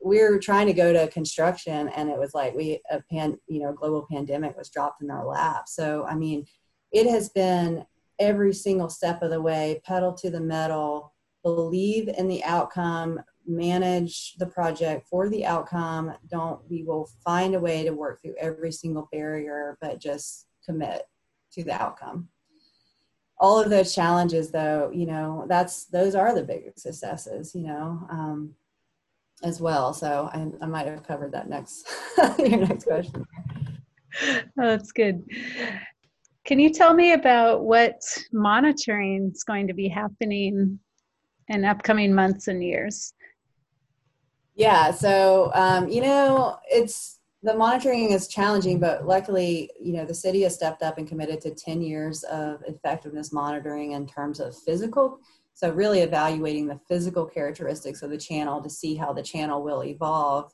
we 0.00 0.20
are 0.20 0.38
trying 0.38 0.68
to 0.68 0.72
go 0.72 0.92
to 0.92 1.08
construction 1.08 1.88
and 1.88 2.08
it 2.08 2.18
was 2.18 2.32
like 2.32 2.54
we 2.54 2.80
a 2.90 3.02
pan 3.10 3.36
you 3.48 3.60
know 3.60 3.72
global 3.72 4.06
pandemic 4.10 4.56
was 4.56 4.70
dropped 4.70 5.02
in 5.02 5.10
our 5.10 5.26
lap. 5.26 5.68
So 5.68 6.04
i 6.08 6.14
mean 6.14 6.46
it 6.92 7.08
has 7.10 7.28
been 7.30 7.84
every 8.20 8.52
single 8.52 8.88
step 8.88 9.22
of 9.22 9.30
the 9.30 9.40
way 9.40 9.80
pedal 9.84 10.12
to 10.12 10.30
the 10.30 10.40
metal 10.40 11.12
believe 11.42 12.08
in 12.08 12.28
the 12.28 12.42
outcome 12.44 13.20
manage 13.48 14.34
the 14.38 14.46
project 14.46 15.06
for 15.08 15.28
the 15.28 15.44
outcome. 15.46 16.12
Don't, 16.30 16.60
we 16.70 16.84
will 16.84 17.08
find 17.24 17.54
a 17.54 17.60
way 17.60 17.82
to 17.84 17.90
work 17.90 18.20
through 18.20 18.34
every 18.38 18.70
single 18.70 19.08
barrier, 19.10 19.78
but 19.80 20.00
just 20.00 20.46
commit 20.64 21.02
to 21.52 21.64
the 21.64 21.72
outcome. 21.72 22.28
All 23.40 23.58
of 23.58 23.70
those 23.70 23.94
challenges, 23.94 24.50
though, 24.50 24.90
you 24.92 25.06
know, 25.06 25.46
that's, 25.48 25.86
those 25.86 26.14
are 26.14 26.34
the 26.34 26.42
big 26.42 26.72
successes, 26.76 27.54
you 27.54 27.62
know, 27.62 28.06
um, 28.10 28.54
as 29.42 29.60
well. 29.60 29.94
So 29.94 30.28
I, 30.32 30.46
I 30.60 30.66
might 30.66 30.86
have 30.86 31.06
covered 31.06 31.32
that 31.32 31.48
next, 31.48 31.88
your 32.38 32.66
next 32.66 32.84
question. 32.84 33.24
Oh, 34.22 34.46
that's 34.56 34.92
good. 34.92 35.22
Can 36.44 36.58
you 36.58 36.70
tell 36.70 36.94
me 36.94 37.12
about 37.12 37.64
what 37.64 38.00
monitoring 38.32 39.30
is 39.34 39.44
going 39.44 39.66
to 39.68 39.74
be 39.74 39.86
happening 39.86 40.78
in 41.48 41.64
upcoming 41.64 42.14
months 42.14 42.48
and 42.48 42.64
years? 42.64 43.12
Yeah, 44.58 44.90
so 44.90 45.52
um, 45.54 45.88
you 45.88 46.02
know, 46.02 46.58
it's 46.68 47.20
the 47.44 47.54
monitoring 47.54 48.10
is 48.10 48.26
challenging, 48.26 48.80
but 48.80 49.06
luckily, 49.06 49.70
you 49.80 49.92
know, 49.92 50.04
the 50.04 50.12
city 50.12 50.42
has 50.42 50.54
stepped 50.56 50.82
up 50.82 50.98
and 50.98 51.06
committed 51.06 51.40
to 51.42 51.54
10 51.54 51.80
years 51.80 52.24
of 52.24 52.60
effectiveness 52.66 53.32
monitoring 53.32 53.92
in 53.92 54.04
terms 54.04 54.40
of 54.40 54.58
physical. 54.58 55.20
So 55.54 55.70
really 55.70 56.00
evaluating 56.00 56.66
the 56.66 56.80
physical 56.88 57.24
characteristics 57.24 58.02
of 58.02 58.10
the 58.10 58.18
channel 58.18 58.60
to 58.60 58.68
see 58.68 58.96
how 58.96 59.12
the 59.12 59.22
channel 59.22 59.62
will 59.62 59.84
evolve 59.84 60.52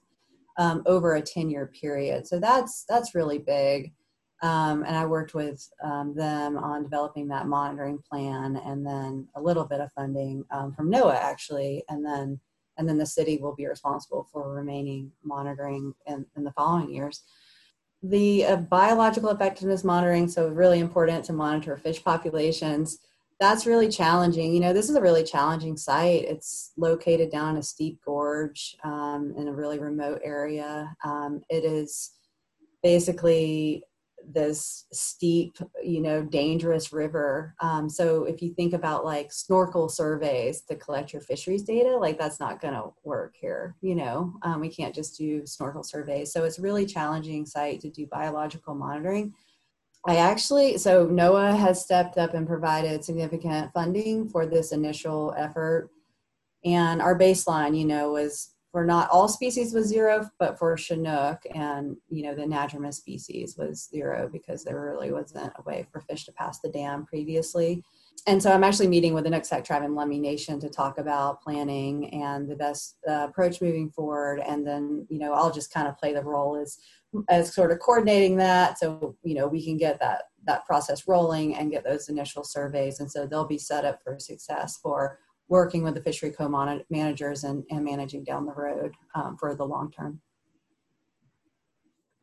um, 0.58 0.82
over 0.84 1.14
a 1.14 1.22
10 1.22 1.48
year 1.48 1.66
period. 1.66 2.26
So 2.26 2.38
that's 2.38 2.84
that's 2.86 3.14
really 3.14 3.38
big. 3.38 3.94
Um, 4.42 4.84
and 4.84 4.94
I 4.94 5.06
worked 5.06 5.32
with 5.32 5.66
um, 5.82 6.14
them 6.14 6.58
on 6.58 6.82
developing 6.82 7.26
that 7.28 7.46
monitoring 7.46 7.98
plan 8.10 8.60
and 8.66 8.86
then 8.86 9.26
a 9.34 9.40
little 9.40 9.64
bit 9.64 9.80
of 9.80 9.90
funding 9.92 10.44
um, 10.50 10.74
from 10.74 10.92
NOAA 10.92 11.14
actually, 11.14 11.84
and 11.88 12.04
then 12.04 12.38
and 12.76 12.88
then 12.88 12.98
the 12.98 13.06
city 13.06 13.38
will 13.38 13.54
be 13.54 13.66
responsible 13.66 14.26
for 14.32 14.52
remaining 14.52 15.12
monitoring 15.22 15.94
in, 16.06 16.26
in 16.36 16.44
the 16.44 16.52
following 16.52 16.90
years. 16.90 17.22
The 18.02 18.44
uh, 18.44 18.56
biological 18.56 19.30
effectiveness 19.30 19.84
monitoring, 19.84 20.28
so 20.28 20.48
really 20.48 20.80
important 20.80 21.24
to 21.26 21.32
monitor 21.32 21.76
fish 21.76 22.04
populations. 22.04 22.98
That's 23.40 23.66
really 23.66 23.88
challenging. 23.88 24.52
You 24.52 24.60
know, 24.60 24.72
this 24.72 24.90
is 24.90 24.96
a 24.96 25.00
really 25.00 25.24
challenging 25.24 25.76
site. 25.76 26.24
It's 26.24 26.72
located 26.76 27.30
down 27.30 27.56
a 27.56 27.62
steep 27.62 28.00
gorge 28.04 28.76
um, 28.84 29.34
in 29.36 29.48
a 29.48 29.52
really 29.52 29.78
remote 29.78 30.20
area. 30.22 30.94
Um, 31.02 31.40
it 31.48 31.64
is 31.64 32.10
basically 32.82 33.82
this 34.32 34.86
steep, 34.92 35.56
you 35.82 36.00
know, 36.00 36.22
dangerous 36.22 36.92
river. 36.92 37.54
Um, 37.60 37.88
so 37.88 38.24
if 38.24 38.42
you 38.42 38.54
think 38.54 38.72
about 38.72 39.04
like 39.04 39.32
snorkel 39.32 39.88
surveys 39.88 40.62
to 40.62 40.76
collect 40.76 41.12
your 41.12 41.22
fisheries 41.22 41.62
data, 41.62 41.96
like 41.96 42.18
that's 42.18 42.40
not 42.40 42.60
going 42.60 42.74
to 42.74 42.92
work 43.04 43.34
here. 43.38 43.76
You 43.80 43.94
know, 43.94 44.34
um, 44.42 44.60
we 44.60 44.68
can't 44.68 44.94
just 44.94 45.18
do 45.18 45.46
snorkel 45.46 45.82
surveys. 45.82 46.32
So 46.32 46.44
it's 46.44 46.58
really 46.58 46.86
challenging 46.86 47.46
site 47.46 47.80
to 47.80 47.90
do 47.90 48.06
biological 48.06 48.74
monitoring. 48.74 49.34
I 50.06 50.16
actually, 50.16 50.78
so 50.78 51.06
NOAA 51.06 51.58
has 51.58 51.82
stepped 51.82 52.18
up 52.18 52.34
and 52.34 52.46
provided 52.46 53.04
significant 53.04 53.72
funding 53.72 54.28
for 54.28 54.44
this 54.46 54.72
initial 54.72 55.34
effort. 55.36 55.90
And 56.64 57.00
our 57.00 57.18
baseline, 57.18 57.78
you 57.78 57.86
know, 57.86 58.12
was 58.12 58.53
for 58.74 58.84
not 58.84 59.08
all 59.10 59.28
species 59.28 59.72
was 59.72 59.86
zero, 59.86 60.28
but 60.40 60.58
for 60.58 60.76
Chinook 60.76 61.38
and 61.54 61.96
you 62.08 62.24
know 62.24 62.34
the 62.34 62.42
Anadromous 62.42 62.94
species 62.94 63.56
was 63.56 63.88
zero 63.88 64.28
because 64.32 64.64
there 64.64 64.80
really 64.80 65.12
wasn't 65.12 65.52
a 65.56 65.62
way 65.62 65.86
for 65.92 66.00
fish 66.00 66.24
to 66.24 66.32
pass 66.32 66.58
the 66.58 66.70
dam 66.70 67.06
previously. 67.06 67.84
And 68.26 68.42
so 68.42 68.50
I'm 68.50 68.64
actually 68.64 68.88
meeting 68.88 69.14
with 69.14 69.24
the 69.24 69.30
Nooksack 69.30 69.64
tribe 69.64 69.84
and 69.84 69.96
Lummi 69.96 70.18
Nation 70.18 70.58
to 70.58 70.68
talk 70.68 70.98
about 70.98 71.40
planning 71.40 72.12
and 72.14 72.48
the 72.50 72.56
best 72.56 72.96
uh, 73.08 73.28
approach 73.28 73.62
moving 73.62 73.90
forward. 73.90 74.40
And 74.40 74.66
then 74.66 75.06
you 75.08 75.20
know 75.20 75.34
I'll 75.34 75.52
just 75.52 75.72
kind 75.72 75.86
of 75.86 75.96
play 75.96 76.12
the 76.12 76.24
role 76.24 76.56
as 76.56 76.76
as 77.28 77.54
sort 77.54 77.70
of 77.70 77.78
coordinating 77.78 78.34
that 78.38 78.76
so 78.76 79.14
you 79.22 79.36
know 79.36 79.46
we 79.46 79.64
can 79.64 79.76
get 79.76 80.00
that 80.00 80.22
that 80.46 80.66
process 80.66 81.06
rolling 81.06 81.54
and 81.54 81.70
get 81.70 81.84
those 81.84 82.08
initial 82.08 82.42
surveys 82.42 82.98
and 82.98 83.08
so 83.08 83.24
they'll 83.24 83.46
be 83.46 83.56
set 83.56 83.84
up 83.84 84.00
for 84.02 84.18
success 84.18 84.80
for 84.82 85.20
working 85.48 85.82
with 85.82 85.94
the 85.94 86.02
fishery 86.02 86.30
co-managers 86.30 87.44
and, 87.44 87.64
and 87.70 87.84
managing 87.84 88.24
down 88.24 88.46
the 88.46 88.52
road 88.52 88.92
um, 89.14 89.36
for 89.38 89.54
the 89.54 89.64
long 89.64 89.90
term 89.90 90.20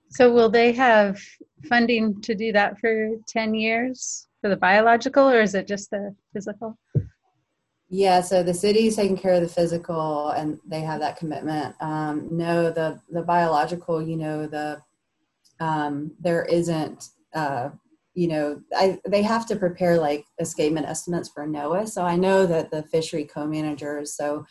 so 0.10 0.32
will 0.34 0.50
they 0.50 0.72
have 0.72 1.22
funding 1.70 2.20
to 2.22 2.36
do 2.36 2.52
that 2.52 2.78
for 2.80 3.12
10 3.28 3.54
years 3.54 4.28
for 4.42 4.50
the 4.50 4.58
biological 4.58 5.30
or 5.30 5.42
is 5.42 5.56
it 5.56 5.68
just 5.68 5.90
the 5.92 6.14
physical 6.34 6.78
yeah, 7.94 8.22
so 8.22 8.42
the 8.42 8.54
city's 8.54 8.96
taking 8.96 9.18
care 9.18 9.34
of 9.34 9.42
the 9.42 9.50
physical, 9.50 10.30
and 10.30 10.58
they 10.66 10.80
have 10.80 11.02
that 11.02 11.18
commitment. 11.18 11.76
Um, 11.82 12.30
no, 12.32 12.72
the 12.72 13.02
the 13.10 13.22
biological, 13.22 14.02
you 14.02 14.16
know, 14.16 14.48
the 14.48 14.82
um, 15.60 16.12
there 16.18 16.46
isn't, 16.46 17.10
uh, 17.36 17.70
you 18.14 18.28
know, 18.28 18.62
I, 18.76 19.00
they 19.08 19.22
have 19.22 19.46
to 19.48 19.56
prepare 19.56 19.98
like 19.98 20.26
escapement 20.40 20.86
estimates 20.86 21.30
for 21.30 21.48
NOAA. 21.48 21.88
So 21.88 22.04
I 22.04 22.18
know 22.18 22.46
that 22.46 22.70
the 22.70 22.84
fishery 22.84 23.24
co-managers, 23.24 24.14
so 24.16 24.46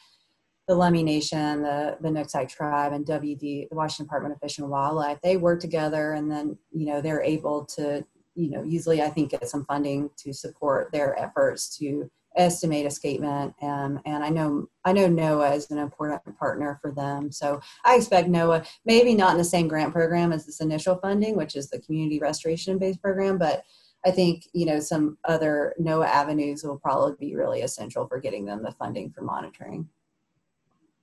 the 0.67 0.75
Lummi 0.75 1.03
Nation, 1.03 1.63
the 1.63 1.99
the 2.01 2.09
Nooksack 2.09 2.49
Tribe, 2.49 2.93
and 2.93 3.05
WD, 3.05 3.69
the 3.69 3.69
Washington 3.73 4.07
Department 4.07 4.35
of 4.35 4.41
Fish 4.41 4.59
and 4.59 4.69
Wildlife, 4.71 5.19
they 5.23 5.37
work 5.37 5.61
together, 5.61 6.13
and 6.13 6.31
then 6.31 6.57
you 6.71 6.87
know 6.87 7.01
they're 7.01 7.23
able 7.23 7.65
to, 7.77 8.05
you 8.35 8.51
know, 8.51 8.63
usually 8.63 9.03
I 9.03 9.11
think 9.11 9.33
get 9.33 9.49
some 9.49 9.65
funding 9.65 10.11
to 10.19 10.33
support 10.33 10.93
their 10.93 11.19
efforts 11.19 11.77
to 11.79 12.11
estimate 12.37 12.87
escapement 12.87 13.53
um, 13.63 14.01
and 14.07 14.23
i 14.23 14.29
know 14.29 14.69
i 14.85 14.93
know 14.93 15.09
NOAA 15.09 15.57
is 15.57 15.71
an 15.71 15.79
important 15.79 16.21
partner 16.39 16.79
for 16.81 16.93
them. 16.93 17.33
So 17.33 17.61
i 17.85 17.97
expect 17.97 18.29
NOAA 18.29 18.67
maybe 18.85 19.15
not 19.15 19.33
in 19.33 19.39
the 19.39 19.45
same 19.45 19.69
grant 19.69 19.93
program 19.93 20.33
as 20.33 20.47
this 20.47 20.61
initial 20.61 20.97
funding 20.97 21.37
which 21.37 21.57
is 21.57 21.71
the 21.71 21.81
community 21.81 22.19
restoration 22.21 22.79
based 22.79 23.03
program 23.03 23.37
but 23.39 23.65
i 24.07 24.11
think 24.11 24.45
you 24.53 24.65
know 24.65 24.79
some 24.79 25.19
other 25.25 25.75
NOAA 25.81 26.07
avenues 26.07 26.63
will 26.63 26.79
probably 26.79 27.15
be 27.19 27.35
really 27.35 27.63
essential 27.63 28.07
for 28.07 28.21
getting 28.21 28.45
them 28.45 28.63
the 28.63 28.73
funding 28.73 29.11
for 29.11 29.23
monitoring. 29.23 29.89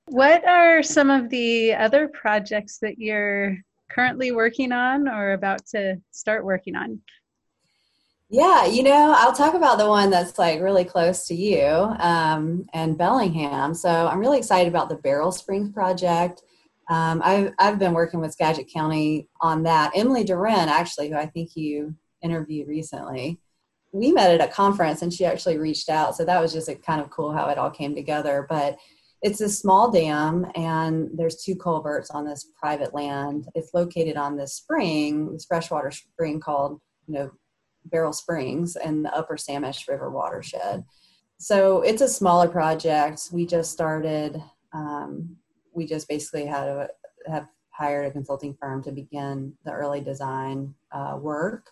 What 0.10 0.48
are 0.48 0.82
some 0.82 1.10
of 1.10 1.30
the 1.30 1.74
other 1.74 2.08
projects 2.08 2.78
that 2.80 2.98
you're 2.98 3.58
currently 3.92 4.32
working 4.32 4.72
on 4.72 5.08
or 5.08 5.34
about 5.34 5.66
to 5.68 6.02
start 6.12 6.46
working 6.46 6.76
on 6.76 7.02
yeah, 8.30 8.66
you 8.66 8.84
know, 8.84 9.14
I'll 9.16 9.34
talk 9.34 9.54
about 9.54 9.78
the 9.78 9.88
one 9.88 10.10
that's 10.10 10.38
like 10.38 10.62
really 10.62 10.84
close 10.84 11.28
to 11.28 11.36
you 11.36 11.66
um, 11.66 12.66
and 12.74 12.98
Bellingham. 12.98 13.74
So 13.74 13.90
I'm 13.90 14.20
really 14.20 14.38
excited 14.38 14.68
about 14.68 14.90
the 14.90 14.96
Barrel 14.96 15.32
Springs 15.32 15.70
project. 15.70 16.42
Um, 16.90 17.22
I've, 17.24 17.54
I've 17.58 17.80
been 17.80 17.94
working 17.94 18.20
with 18.20 18.34
Skagit 18.34 18.72
County 18.72 19.30
on 19.42 19.64
that. 19.64 19.92
Emily 19.96 20.26
Duren, 20.26 20.68
actually, 20.68 21.10
who 21.10 21.16
I 21.16 21.26
think 21.26 21.56
you 21.56 21.96
interviewed 22.22 22.68
recently, 22.68 23.40
we 23.94 24.12
met 24.12 24.40
at 24.40 24.48
a 24.48 24.52
conference 24.52 25.02
and 25.02 25.14
she 25.14 25.24
actually 25.24 25.58
reached 25.58 25.90
out. 25.90 26.16
So 26.16 26.26
that 26.26 26.42
was 26.42 26.52
just 26.52 26.70
kind 26.86 27.00
of 27.00 27.10
cool 27.10 27.32
how 27.32 27.48
it 27.48 27.58
all 27.58 27.72
came 27.72 27.96
together. 27.96 28.46
But 28.50 28.78
it's 29.22 29.40
a 29.40 29.50
small 29.50 29.90
dam 29.90 30.46
and 30.56 31.10
there's 31.14 31.44
two 31.44 31.56
culverts 31.56 32.12
on 32.12 32.26
this 32.26 32.52
private 32.60 32.94
land. 32.94 33.48
It's 33.56 33.74
located 33.74 34.18
on 34.18 34.36
this 34.36 34.54
spring, 34.54 35.32
this 35.32 35.46
freshwater 35.46 35.92
spring 35.92 36.42
called, 36.42 36.82
you 37.08 37.14
know, 37.14 37.32
Beryl 37.90 38.14
Springs 38.14 38.76
and 38.76 39.06
the 39.06 39.14
Upper 39.14 39.36
Samish 39.36 39.88
River 39.88 40.10
watershed. 40.10 40.84
So 41.40 41.82
it's 41.82 42.02
a 42.02 42.08
smaller 42.08 42.48
project. 42.48 43.30
We 43.32 43.46
just 43.46 43.72
started. 43.72 44.42
Um, 44.74 45.38
we 45.74 45.86
just 45.86 46.08
basically 46.08 46.46
had 46.46 46.68
a, 46.68 46.90
have 47.28 47.48
hired 47.70 48.08
a 48.08 48.12
consulting 48.12 48.56
firm 48.60 48.84
to 48.84 48.92
begin 48.92 49.54
the 49.64 49.72
early 49.72 50.02
design 50.02 50.74
uh, 50.92 51.18
work, 51.22 51.70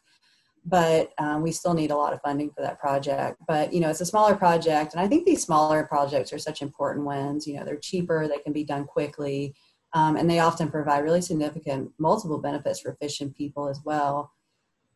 but 0.64 1.12
um, 1.18 1.42
we 1.42 1.52
still 1.52 1.74
need 1.74 1.90
a 1.90 1.98
lot 1.98 2.14
of 2.14 2.22
funding 2.22 2.52
for 2.52 2.62
that 2.62 2.80
project. 2.80 3.38
But 3.48 3.74
you 3.74 3.80
know, 3.80 3.90
it's 3.90 4.02
a 4.02 4.06
smaller 4.06 4.36
project, 4.36 4.94
and 4.94 5.02
I 5.02 5.08
think 5.08 5.26
these 5.26 5.44
smaller 5.44 5.84
projects 5.84 6.32
are 6.32 6.40
such 6.40 6.62
important 6.62 7.06
ones. 7.06 7.48
You 7.48 7.58
know, 7.58 7.66
they're 7.66 7.78
cheaper, 7.78 8.28
they 8.28 8.38
can 8.38 8.54
be 8.54 8.64
done 8.64 8.86
quickly, 8.86 9.56
um, 9.94 10.16
and 10.16 10.30
they 10.30 10.40
often 10.40 10.70
provide 10.70 11.04
really 11.04 11.22
significant 11.22 11.92
multiple 11.98 12.38
benefits 12.38 12.82
for 12.82 12.98
fish 13.02 13.22
and 13.22 13.34
people 13.36 13.68
as 13.68 13.82
well. 13.84 14.32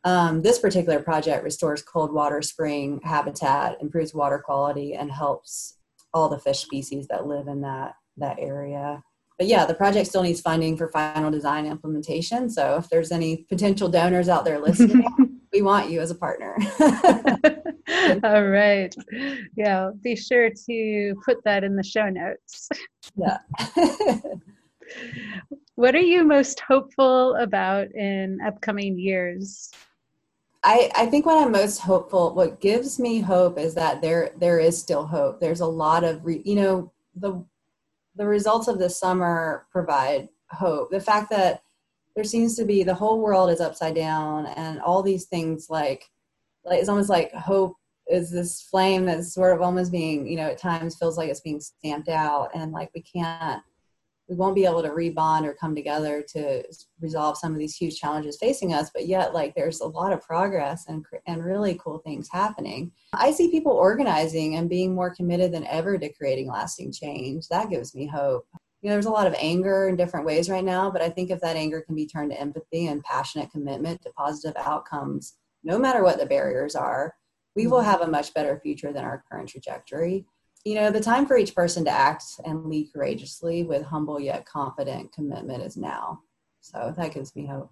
Um, 0.04 0.42
this 0.42 0.58
particular 0.58 1.00
project 1.00 1.44
restores 1.44 1.82
cold 1.82 2.12
water 2.12 2.40
spring 2.42 3.00
habitat, 3.04 3.78
improves 3.80 4.14
water 4.14 4.38
quality, 4.38 4.94
and 4.94 5.10
helps 5.10 5.76
all 6.14 6.28
the 6.28 6.38
fish 6.38 6.60
species 6.60 7.06
that 7.08 7.26
live 7.26 7.48
in 7.48 7.60
that 7.62 7.94
that 8.16 8.38
area. 8.38 9.02
But 9.38 9.46
yeah, 9.46 9.64
the 9.64 9.74
project 9.74 10.06
still 10.06 10.22
needs 10.22 10.42
funding 10.42 10.76
for 10.76 10.88
final 10.88 11.30
design 11.30 11.64
implementation. 11.64 12.50
So 12.50 12.76
if 12.76 12.90
there's 12.90 13.10
any 13.10 13.46
potential 13.48 13.88
donors 13.88 14.28
out 14.28 14.44
there 14.44 14.58
listening, 14.58 15.06
we 15.52 15.62
want 15.62 15.90
you 15.90 16.00
as 16.00 16.10
a 16.10 16.14
partner. 16.14 16.56
all 18.22 18.44
right. 18.44 18.94
Yeah, 19.56 19.92
be 20.02 20.14
sure 20.14 20.50
to 20.68 21.14
put 21.24 21.42
that 21.44 21.64
in 21.64 21.74
the 21.74 21.82
show 21.82 22.10
notes. 22.10 22.68
Yeah. 23.16 23.38
what 25.76 25.94
are 25.94 26.00
you 26.00 26.22
most 26.22 26.60
hopeful 26.60 27.34
about 27.36 27.90
in 27.94 28.38
upcoming 28.46 28.98
years? 28.98 29.70
I, 30.62 30.90
I 30.94 31.06
think 31.06 31.24
what 31.24 31.38
I'm 31.38 31.52
most 31.52 31.78
hopeful, 31.78 32.34
what 32.34 32.60
gives 32.60 32.98
me 32.98 33.20
hope 33.20 33.58
is 33.58 33.74
that 33.74 34.02
there 34.02 34.32
there 34.38 34.58
is 34.58 34.78
still 34.78 35.06
hope. 35.06 35.40
There's 35.40 35.60
a 35.60 35.66
lot 35.66 36.04
of, 36.04 36.24
re, 36.24 36.42
you 36.44 36.56
know, 36.56 36.92
the 37.14 37.44
the 38.16 38.26
results 38.26 38.68
of 38.68 38.78
this 38.78 38.98
summer 38.98 39.66
provide 39.72 40.28
hope. 40.50 40.90
The 40.90 41.00
fact 41.00 41.30
that 41.30 41.62
there 42.14 42.24
seems 42.24 42.56
to 42.56 42.64
be 42.64 42.82
the 42.82 42.94
whole 42.94 43.20
world 43.20 43.50
is 43.50 43.60
upside 43.60 43.94
down, 43.94 44.46
and 44.46 44.80
all 44.80 45.02
these 45.02 45.24
things 45.26 45.68
like 45.70 46.04
like 46.64 46.80
it's 46.80 46.88
almost 46.90 47.08
like 47.08 47.32
hope 47.32 47.76
is 48.08 48.30
this 48.30 48.60
flame 48.62 49.06
that's 49.06 49.32
sort 49.32 49.54
of 49.54 49.62
almost 49.62 49.92
being, 49.92 50.26
you 50.26 50.36
know, 50.36 50.48
at 50.48 50.58
times 50.58 50.96
feels 50.96 51.16
like 51.16 51.30
it's 51.30 51.40
being 51.40 51.60
stamped 51.60 52.08
out, 52.08 52.50
and 52.54 52.72
like 52.72 52.90
we 52.94 53.00
can't 53.02 53.62
we 54.30 54.36
won't 54.36 54.54
be 54.54 54.64
able 54.64 54.82
to 54.82 54.90
rebond 54.90 55.44
or 55.44 55.54
come 55.54 55.74
together 55.74 56.24
to 56.28 56.62
resolve 57.00 57.36
some 57.36 57.52
of 57.52 57.58
these 57.58 57.74
huge 57.74 57.98
challenges 57.98 58.38
facing 58.38 58.72
us 58.72 58.88
but 58.94 59.08
yet 59.08 59.34
like 59.34 59.54
there's 59.54 59.80
a 59.80 59.86
lot 59.86 60.12
of 60.12 60.22
progress 60.22 60.86
and 60.86 61.04
and 61.26 61.44
really 61.44 61.78
cool 61.82 61.98
things 61.98 62.28
happening. 62.30 62.92
I 63.12 63.32
see 63.32 63.50
people 63.50 63.72
organizing 63.72 64.54
and 64.54 64.70
being 64.70 64.94
more 64.94 65.14
committed 65.14 65.52
than 65.52 65.66
ever 65.66 65.98
to 65.98 66.12
creating 66.12 66.48
lasting 66.48 66.92
change. 66.92 67.48
That 67.48 67.70
gives 67.70 67.94
me 67.94 68.06
hope. 68.06 68.46
You 68.82 68.88
know 68.88 68.94
there's 68.94 69.06
a 69.06 69.10
lot 69.10 69.26
of 69.26 69.34
anger 69.38 69.88
in 69.88 69.96
different 69.96 70.24
ways 70.24 70.48
right 70.48 70.64
now 70.64 70.90
but 70.90 71.02
i 71.02 71.10
think 71.10 71.30
if 71.30 71.38
that 71.42 71.54
anger 71.54 71.82
can 71.82 71.94
be 71.94 72.06
turned 72.06 72.30
to 72.30 72.40
empathy 72.40 72.86
and 72.86 73.02
passionate 73.02 73.50
commitment 73.50 74.00
to 74.00 74.10
positive 74.16 74.56
outcomes 74.56 75.36
no 75.62 75.78
matter 75.78 76.02
what 76.02 76.18
the 76.18 76.24
barriers 76.24 76.74
are 76.74 77.14
we 77.54 77.66
will 77.66 77.80
mm-hmm. 77.80 77.90
have 77.90 78.00
a 78.00 78.06
much 78.06 78.32
better 78.32 78.58
future 78.62 78.90
than 78.90 79.04
our 79.04 79.22
current 79.30 79.50
trajectory 79.50 80.24
you 80.64 80.74
know, 80.74 80.90
the 80.90 81.00
time 81.00 81.26
for 81.26 81.36
each 81.38 81.54
person 81.54 81.84
to 81.84 81.90
act 81.90 82.24
and 82.44 82.66
lead 82.66 82.92
courageously 82.92 83.62
with 83.64 83.82
humble 83.82 84.20
yet 84.20 84.44
confident 84.44 85.12
commitment 85.12 85.62
is 85.62 85.76
now. 85.76 86.20
So 86.60 86.94
that 86.96 87.14
gives 87.14 87.34
me 87.34 87.46
hope. 87.46 87.70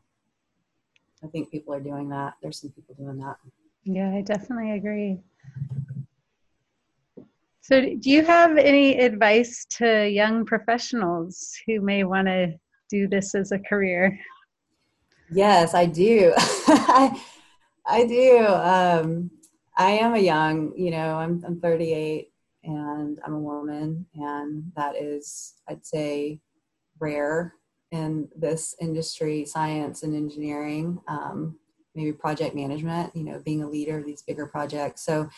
I 1.23 1.27
think 1.27 1.51
people 1.51 1.75
are 1.75 1.81
doing 1.81 2.09
that. 2.11 2.35
There's 2.41 2.61
some 2.61 2.71
people 2.71 2.95
doing 2.95 3.19
that. 3.19 3.37
Yeah, 3.85 4.11
I 4.15 4.23
definitely 4.23 4.73
agree. 4.73 5.19
So, 7.61 7.83
do 7.83 8.11
you 8.11 8.25
have 8.25 8.57
any 8.57 8.99
advice 8.99 9.67
to 9.71 10.09
young 10.09 10.47
professionals 10.47 11.55
who 11.67 11.83
may 11.83 12.05
want 12.05 12.29
to 12.29 12.55
do 12.89 13.07
this 13.09 13.35
as 13.35 13.53
a 13.53 13.59
career? 13.59 14.19
Yes, 15.31 15.75
I 15.75 15.85
do. 15.85 16.33
I, 16.39 17.23
I 17.85 18.07
do. 18.07 18.47
Um, 18.47 19.31
I 19.77 19.91
am 19.91 20.15
a 20.15 20.19
young, 20.19 20.73
you 20.77 20.91
know, 20.91 21.17
I'm, 21.17 21.45
I'm 21.47 21.61
38 21.61 22.33
and 22.69 23.19
I'm 23.25 23.33
a 23.33 23.41
woman, 23.41 24.07
and 24.15 24.71
that 24.77 24.95
is, 24.95 25.55
I'd 25.69 25.87
say, 25.87 26.41
rare 27.01 27.55
in 27.93 28.29
this 28.37 28.75
industry, 28.79 29.47
science 29.47 30.03
and 30.03 30.15
engineering, 30.15 31.01
um, 31.09 31.59
maybe 31.95 32.13
project 32.13 32.55
management, 32.55 33.17
you 33.17 33.25
know, 33.25 33.41
being 33.43 33.63
a 33.63 33.69
leader 33.69 33.99
of 33.99 34.05
these 34.05 34.23
bigger 34.23 34.47
projects. 34.47 35.03
So, 35.03 35.31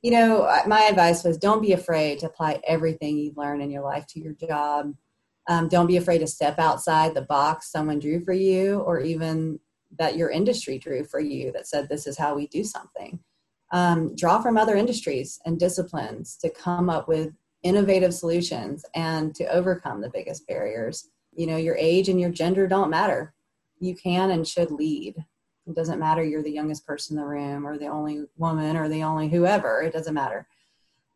you 0.00 0.10
know, 0.10 0.48
my 0.66 0.84
advice 0.84 1.24
was 1.24 1.36
don't 1.36 1.60
be 1.60 1.72
afraid 1.72 2.20
to 2.20 2.26
apply 2.26 2.60
everything 2.66 3.18
you've 3.18 3.36
learned 3.36 3.60
in 3.62 3.70
your 3.70 3.82
life 3.82 4.06
to 4.08 4.20
your 4.20 4.32
job. 4.32 4.94
Um, 5.46 5.68
don't 5.68 5.86
be 5.86 5.98
afraid 5.98 6.18
to 6.18 6.26
step 6.26 6.58
outside 6.58 7.14
the 7.14 7.22
box 7.22 7.70
someone 7.70 7.98
drew 7.98 8.24
for 8.24 8.32
you, 8.32 8.78
or 8.80 9.00
even 9.00 9.60
that 9.98 10.16
your 10.16 10.30
industry 10.30 10.78
drew 10.78 11.04
for 11.04 11.20
you 11.20 11.52
that 11.52 11.66
said, 11.66 11.88
this 11.88 12.06
is 12.06 12.16
how 12.16 12.34
we 12.34 12.46
do 12.46 12.64
something 12.64 13.20
um, 13.70 14.14
draw 14.16 14.40
from 14.40 14.56
other 14.56 14.76
industries 14.76 15.40
and 15.44 15.58
disciplines 15.58 16.36
to 16.36 16.50
come 16.50 16.88
up 16.88 17.08
with 17.08 17.32
innovative 17.62 18.14
solutions 18.14 18.84
and 18.94 19.34
to 19.34 19.44
overcome 19.46 20.00
the 20.00 20.10
biggest 20.10 20.46
barriers. 20.46 21.10
You 21.34 21.46
know, 21.46 21.56
your 21.56 21.76
age 21.76 22.08
and 22.08 22.20
your 22.20 22.30
gender 22.30 22.66
don't 22.66 22.90
matter. 22.90 23.34
You 23.80 23.94
can 23.94 24.30
and 24.30 24.46
should 24.46 24.70
lead. 24.70 25.16
It 25.66 25.74
doesn't 25.74 25.98
matter 25.98 26.24
you're 26.24 26.42
the 26.42 26.50
youngest 26.50 26.86
person 26.86 27.16
in 27.16 27.22
the 27.22 27.28
room 27.28 27.66
or 27.66 27.78
the 27.78 27.88
only 27.88 28.24
woman 28.36 28.76
or 28.76 28.88
the 28.88 29.02
only 29.02 29.28
whoever, 29.28 29.82
it 29.82 29.92
doesn't 29.92 30.14
matter. 30.14 30.46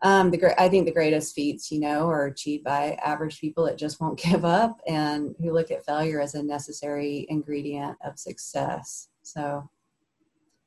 um, 0.03 0.31
the 0.31 0.61
I 0.61 0.69
think 0.69 0.85
the 0.85 0.93
greatest 0.93 1.35
feats, 1.35 1.71
you 1.71 1.81
know, 1.81 2.09
are 2.09 2.27
achieved 2.27 2.65
by 2.65 2.99
average 3.05 3.41
people 3.41 3.65
that 3.67 3.79
just 3.79 4.01
won't 4.01 4.19
give 4.23 4.45
up 4.45 4.81
and 4.87 5.35
who 5.41 5.53
look 5.53 5.71
at 5.71 5.87
failure 5.87 6.21
as 6.21 6.35
a 6.35 6.43
necessary 6.43 7.27
ingredient 7.31 7.97
of 8.05 8.19
success. 8.19 9.09
So, 9.23 9.71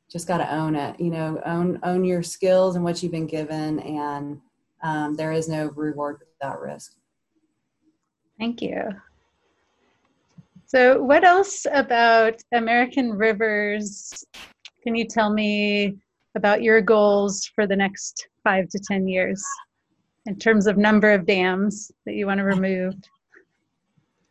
just 0.09 0.27
got 0.27 0.37
to 0.37 0.53
own 0.53 0.75
it. 0.75 0.99
You 0.99 1.09
know, 1.09 1.41
own 1.45 1.79
own 1.83 2.03
your 2.03 2.23
skills 2.23 2.75
and 2.75 2.83
what 2.83 3.01
you've 3.01 3.11
been 3.11 3.27
given, 3.27 3.79
and 3.79 4.41
um, 4.83 5.15
there 5.15 5.31
is 5.31 5.47
no 5.47 5.67
reward 5.75 6.19
without 6.39 6.61
risk. 6.61 6.95
Thank 8.39 8.61
you. 8.61 8.81
So, 10.67 11.01
what 11.01 11.23
else 11.23 11.65
about 11.71 12.41
American 12.53 13.11
Rivers 13.11 14.25
can 14.85 14.93
you 14.93 15.05
tell 15.05 15.33
me 15.33 15.97
about 16.35 16.61
your 16.61 16.79
goals 16.79 17.49
for 17.55 17.65
the 17.65 17.75
next 17.75 18.27
five 18.43 18.69
to 18.69 18.79
10 18.79 19.07
years 19.07 19.43
in 20.27 20.37
terms 20.37 20.67
of 20.67 20.77
number 20.77 21.11
of 21.11 21.25
dams 21.25 21.91
that 22.05 22.13
you 22.13 22.27
want 22.27 22.37
to 22.37 22.43
remove? 22.43 22.93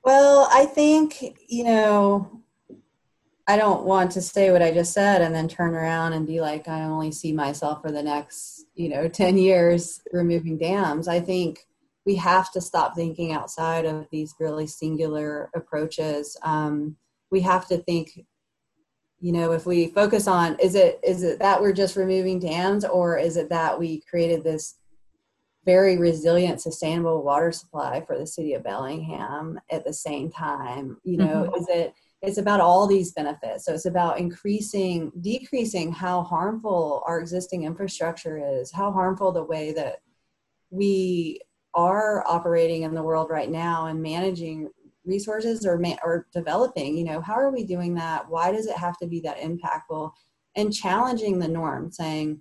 Well, 0.04 0.48
I 0.52 0.66
think, 0.66 1.24
you 1.48 1.64
know, 1.64 2.43
I 3.46 3.56
don't 3.56 3.84
want 3.84 4.10
to 4.12 4.22
say 4.22 4.50
what 4.50 4.62
I 4.62 4.72
just 4.72 4.92
said 4.92 5.20
and 5.20 5.34
then 5.34 5.48
turn 5.48 5.74
around 5.74 6.14
and 6.14 6.26
be 6.26 6.40
like, 6.40 6.66
I 6.66 6.84
only 6.84 7.12
see 7.12 7.32
myself 7.32 7.82
for 7.82 7.92
the 7.92 8.02
next, 8.02 8.64
you 8.74 8.88
know, 8.88 9.08
10 9.08 9.36
years 9.36 10.00
removing 10.12 10.58
dams. 10.58 11.08
I 11.08 11.20
think 11.20 11.66
we 12.06 12.16
have 12.16 12.50
to 12.52 12.60
stop 12.60 12.94
thinking 12.94 13.32
outside 13.32 13.84
of 13.84 14.06
these 14.10 14.34
really 14.38 14.66
singular 14.66 15.50
approaches. 15.54 16.36
Um, 16.42 16.96
we 17.30 17.40
have 17.40 17.66
to 17.68 17.78
think 17.78 18.24
you 19.24 19.32
know 19.32 19.52
if 19.52 19.64
we 19.64 19.86
focus 19.88 20.28
on 20.28 20.56
is 20.60 20.74
it 20.74 21.00
is 21.02 21.22
it 21.22 21.38
that 21.38 21.60
we're 21.60 21.72
just 21.72 21.96
removing 21.96 22.38
dams 22.38 22.84
or 22.84 23.16
is 23.16 23.38
it 23.38 23.48
that 23.48 23.78
we 23.78 24.02
created 24.02 24.44
this 24.44 24.74
very 25.64 25.96
resilient 25.96 26.60
sustainable 26.60 27.22
water 27.22 27.50
supply 27.50 28.02
for 28.06 28.18
the 28.18 28.26
city 28.26 28.52
of 28.52 28.62
bellingham 28.62 29.58
at 29.70 29.82
the 29.84 29.92
same 29.92 30.30
time 30.30 30.98
you 31.04 31.16
know 31.16 31.48
mm-hmm. 31.48 31.54
is 31.54 31.66
it 31.70 31.94
it's 32.24 32.38
about 32.38 32.60
all 32.60 32.86
these 32.86 33.12
benefits. 33.12 33.66
So 33.66 33.74
it's 33.74 33.84
about 33.84 34.18
increasing 34.18 35.12
decreasing 35.20 35.92
how 35.92 36.22
harmful 36.22 37.02
our 37.06 37.20
existing 37.20 37.64
infrastructure 37.64 38.38
is 38.38 38.72
how 38.72 38.90
harmful 38.90 39.30
the 39.30 39.44
way 39.44 39.72
that 39.72 40.00
we 40.70 41.40
are 41.74 42.24
operating 42.26 42.82
in 42.82 42.94
the 42.94 43.02
world 43.02 43.28
right 43.30 43.50
now 43.50 43.86
and 43.86 44.02
managing 44.02 44.70
resources 45.04 45.66
or 45.66 45.80
or 46.02 46.26
developing 46.32 46.96
you 46.96 47.04
know 47.04 47.20
how 47.20 47.34
are 47.34 47.50
we 47.50 47.64
doing 47.64 47.94
that? 47.94 48.28
Why 48.28 48.50
does 48.52 48.66
it 48.66 48.76
have 48.76 48.96
to 48.98 49.06
be 49.06 49.20
that 49.20 49.40
impactful? 49.40 50.10
And 50.56 50.72
challenging 50.72 51.38
the 51.38 51.48
norm 51.48 51.90
saying 51.92 52.40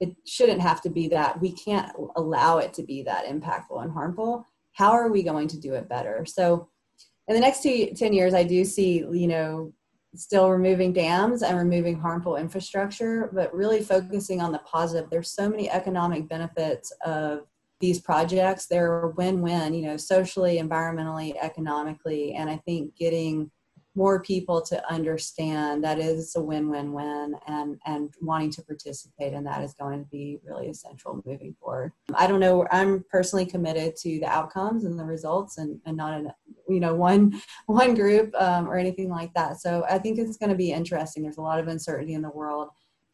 it 0.00 0.14
shouldn't 0.26 0.60
have 0.60 0.82
to 0.82 0.90
be 0.90 1.08
that 1.08 1.40
we 1.40 1.52
can't 1.52 1.90
allow 2.16 2.58
it 2.58 2.74
to 2.74 2.82
be 2.82 3.02
that 3.02 3.26
impactful 3.26 3.82
and 3.82 3.92
harmful. 3.92 4.46
How 4.72 4.92
are 4.92 5.10
we 5.10 5.22
going 5.22 5.48
to 5.48 5.58
do 5.58 5.74
it 5.74 5.88
better? 5.88 6.24
So 6.26 6.68
in 7.28 7.34
the 7.34 7.40
next 7.40 7.62
two, 7.62 7.92
10 7.94 8.12
years 8.12 8.34
i 8.34 8.42
do 8.42 8.64
see 8.64 9.04
you 9.12 9.28
know 9.28 9.72
still 10.14 10.50
removing 10.50 10.92
dams 10.92 11.42
and 11.42 11.58
removing 11.58 11.98
harmful 11.98 12.36
infrastructure 12.36 13.30
but 13.32 13.54
really 13.54 13.82
focusing 13.82 14.40
on 14.40 14.52
the 14.52 14.58
positive. 14.60 15.10
There's 15.10 15.30
so 15.30 15.48
many 15.48 15.70
economic 15.70 16.28
benefits 16.28 16.92
of 17.04 17.40
these 17.80 18.00
projects. 18.00 18.66
They're 18.66 19.08
win-win 19.08 19.74
you 19.74 19.82
know 19.82 19.96
socially 19.96 20.58
environmentally 20.58 21.34
economically 21.40 22.34
and 22.34 22.50
i 22.50 22.56
think 22.56 22.96
getting 22.96 23.50
more 23.94 24.20
people 24.20 24.62
to 24.62 24.92
understand 24.92 25.82
that 25.82 25.98
is 25.98 26.36
a 26.36 26.40
win-win-win 26.40 27.34
and 27.46 27.78
and 27.86 28.14
wanting 28.20 28.50
to 28.50 28.62
participate 28.62 29.32
in 29.32 29.44
that 29.44 29.62
is 29.62 29.74
going 29.74 29.98
to 29.98 30.08
be 30.10 30.38
really 30.44 30.68
essential 30.68 31.20
moving 31.26 31.54
forward. 31.60 31.92
I 32.14 32.26
don't 32.26 32.40
know 32.40 32.66
i'm 32.70 33.04
personally 33.10 33.46
committed 33.46 33.96
to 33.96 34.20
the 34.20 34.26
outcomes 34.26 34.84
and 34.84 34.98
the 34.98 35.04
results 35.04 35.58
and, 35.58 35.80
and 35.84 35.96
not 35.96 36.18
in 36.18 36.30
you 36.68 36.80
know 36.80 36.94
one 36.94 37.40
one 37.66 37.94
group 37.94 38.34
um, 38.40 38.68
or 38.68 38.76
anything 38.76 39.08
like 39.08 39.32
that 39.34 39.60
so 39.60 39.84
i 39.88 39.98
think 39.98 40.18
it's 40.18 40.36
going 40.36 40.50
to 40.50 40.56
be 40.56 40.72
interesting 40.72 41.22
there's 41.22 41.38
a 41.38 41.42
lot 41.42 41.58
of 41.58 41.68
uncertainty 41.68 42.14
in 42.14 42.22
the 42.22 42.30
world 42.30 42.68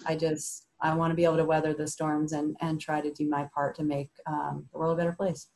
i 0.07 0.17
just 0.17 0.64
I 0.85 0.95
want 0.95 1.12
to 1.12 1.14
be 1.14 1.25
able 1.25 1.38
to 1.38 1.47
weather 1.47 1.73
the 1.73 1.87
storms 1.87 2.33
and, 2.33 2.55
and 2.61 2.79
try 2.79 3.01
to 3.01 3.11
do 3.11 3.27
my 3.27 3.49
part 3.55 3.75
to 3.77 3.83
make 3.83 4.11
um, 4.27 4.67
the 4.71 4.79
world 4.79 4.93
a 4.93 4.97
better 4.99 5.17
place. 5.17 5.49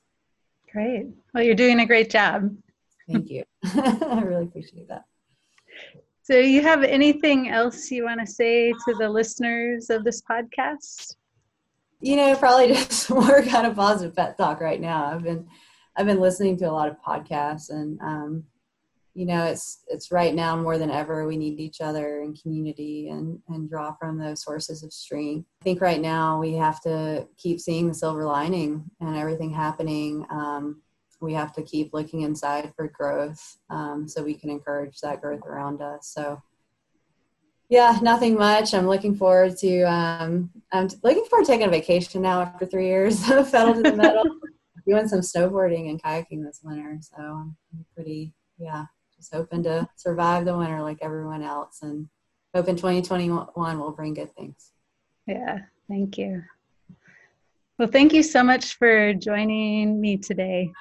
Great. 0.72 1.06
Well, 1.34 1.44
you're 1.44 1.54
doing 1.54 1.80
a 1.80 1.86
great 1.86 2.08
job. 2.08 2.50
Thank 3.10 3.28
you. 3.28 3.44
I 3.64 4.22
really 4.24 4.44
appreciate 4.44 4.88
that. 4.88 5.04
So, 6.22 6.38
you 6.38 6.62
have 6.62 6.82
anything 6.82 7.50
else 7.50 7.90
you 7.90 8.04
want 8.04 8.20
to 8.20 8.26
say 8.26 8.72
to 8.72 8.94
the 8.98 9.08
listeners 9.08 9.90
of 9.90 10.02
this 10.02 10.22
podcast? 10.22 11.16
You 12.00 12.16
know, 12.16 12.34
probably 12.36 12.68
just 12.74 13.10
more 13.10 13.42
kind 13.42 13.66
of 13.66 13.76
positive 13.76 14.16
pet 14.16 14.38
talk 14.38 14.60
right 14.60 14.80
now. 14.80 15.06
I've 15.06 15.22
been, 15.22 15.46
I've 15.98 16.06
been 16.06 16.20
listening 16.20 16.56
to 16.58 16.70
a 16.70 16.70
lot 16.70 16.88
of 16.88 17.02
podcasts, 17.02 17.70
and 17.70 18.00
um, 18.00 18.44
you 19.14 19.26
know 19.26 19.44
it's 19.44 19.82
it's 19.88 20.12
right 20.12 20.32
now 20.32 20.56
more 20.56 20.78
than 20.78 20.92
ever 20.92 21.26
we 21.26 21.36
need 21.36 21.58
each 21.58 21.80
other 21.80 22.20
and 22.20 22.40
community 22.40 23.08
and 23.08 23.40
and 23.48 23.68
draw 23.68 23.92
from 23.94 24.16
those 24.16 24.44
sources 24.44 24.84
of 24.84 24.92
strength. 24.92 25.48
I 25.60 25.64
think 25.64 25.80
right 25.80 26.00
now 26.00 26.38
we 26.38 26.54
have 26.54 26.80
to 26.82 27.26
keep 27.36 27.58
seeing 27.58 27.88
the 27.88 27.94
silver 27.94 28.24
lining 28.24 28.88
and 29.00 29.16
everything 29.16 29.52
happening. 29.52 30.24
Um, 30.30 30.82
we 31.20 31.34
have 31.34 31.52
to 31.54 31.62
keep 31.62 31.92
looking 31.92 32.22
inside 32.22 32.72
for 32.76 32.86
growth 32.86 33.58
um, 33.68 34.06
so 34.06 34.22
we 34.22 34.34
can 34.34 34.50
encourage 34.50 35.00
that 35.00 35.20
growth 35.20 35.44
around 35.44 35.82
us. 35.82 36.12
So 36.14 36.40
yeah 37.68 37.98
nothing 38.02 38.36
much. 38.36 38.72
I'm 38.72 38.86
looking 38.86 39.16
forward 39.16 39.56
to 39.58 39.82
um, 39.82 40.50
i'm 40.70 40.88
looking 41.02 41.24
forward 41.24 41.44
to 41.46 41.52
taking 41.52 41.66
a 41.66 41.70
vacation 41.70 42.22
now 42.22 42.42
after 42.42 42.66
three 42.66 42.86
years 42.86 43.24
pedal 43.24 43.74
to 43.74 43.82
the 43.82 43.96
metal 43.96 44.24
doing 44.88 45.06
some 45.06 45.20
snowboarding 45.20 45.90
and 45.90 46.02
kayaking 46.02 46.42
this 46.44 46.60
winter 46.64 46.98
so 47.00 47.16
i'm 47.18 47.56
pretty 47.94 48.32
yeah 48.58 48.86
just 49.16 49.34
hoping 49.34 49.62
to 49.64 49.86
survive 49.96 50.44
the 50.44 50.56
winter 50.56 50.80
like 50.80 50.98
everyone 51.02 51.42
else 51.42 51.80
and 51.82 52.08
hoping 52.54 52.76
2021 52.76 53.78
will 53.78 53.92
bring 53.92 54.14
good 54.14 54.34
things. 54.34 54.72
Yeah, 55.26 55.58
thank 55.88 56.16
you. 56.18 56.42
Well, 57.78 57.88
thank 57.88 58.12
you 58.12 58.22
so 58.22 58.42
much 58.42 58.76
for 58.76 59.14
joining 59.14 60.00
me 60.00 60.16
today. 60.16 60.72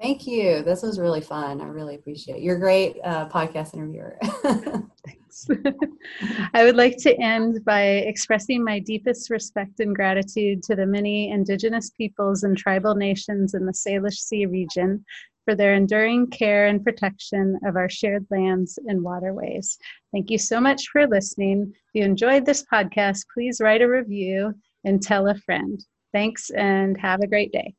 Thank 0.00 0.26
you. 0.26 0.62
This 0.62 0.82
was 0.82 0.98
really 0.98 1.20
fun. 1.20 1.60
I 1.60 1.66
really 1.66 1.94
appreciate 1.94 2.38
it. 2.38 2.42
You're 2.42 2.56
a 2.56 2.60
great 2.60 2.96
uh, 3.04 3.28
podcast 3.28 3.74
interviewer. 3.74 4.18
I 6.54 6.64
would 6.64 6.76
like 6.76 6.96
to 6.98 7.14
end 7.20 7.64
by 7.64 7.82
expressing 7.82 8.64
my 8.64 8.78
deepest 8.78 9.30
respect 9.30 9.80
and 9.80 9.94
gratitude 9.94 10.62
to 10.64 10.76
the 10.76 10.86
many 10.86 11.30
Indigenous 11.30 11.90
peoples 11.90 12.42
and 12.42 12.56
tribal 12.56 12.94
nations 12.94 13.54
in 13.54 13.66
the 13.66 13.72
Salish 13.72 14.18
Sea 14.18 14.46
region 14.46 15.04
for 15.44 15.54
their 15.54 15.74
enduring 15.74 16.28
care 16.28 16.66
and 16.66 16.82
protection 16.82 17.58
of 17.64 17.76
our 17.76 17.88
shared 17.88 18.26
lands 18.30 18.78
and 18.86 19.02
waterways. 19.02 19.78
Thank 20.12 20.30
you 20.30 20.38
so 20.38 20.60
much 20.60 20.88
for 20.88 21.06
listening. 21.06 21.72
If 21.72 21.94
you 21.94 22.04
enjoyed 22.04 22.44
this 22.44 22.64
podcast, 22.64 23.24
please 23.32 23.60
write 23.60 23.82
a 23.82 23.88
review 23.88 24.54
and 24.84 25.02
tell 25.02 25.28
a 25.28 25.36
friend. 25.36 25.80
Thanks 26.12 26.50
and 26.50 26.98
have 27.00 27.20
a 27.20 27.26
great 27.26 27.52
day. 27.52 27.74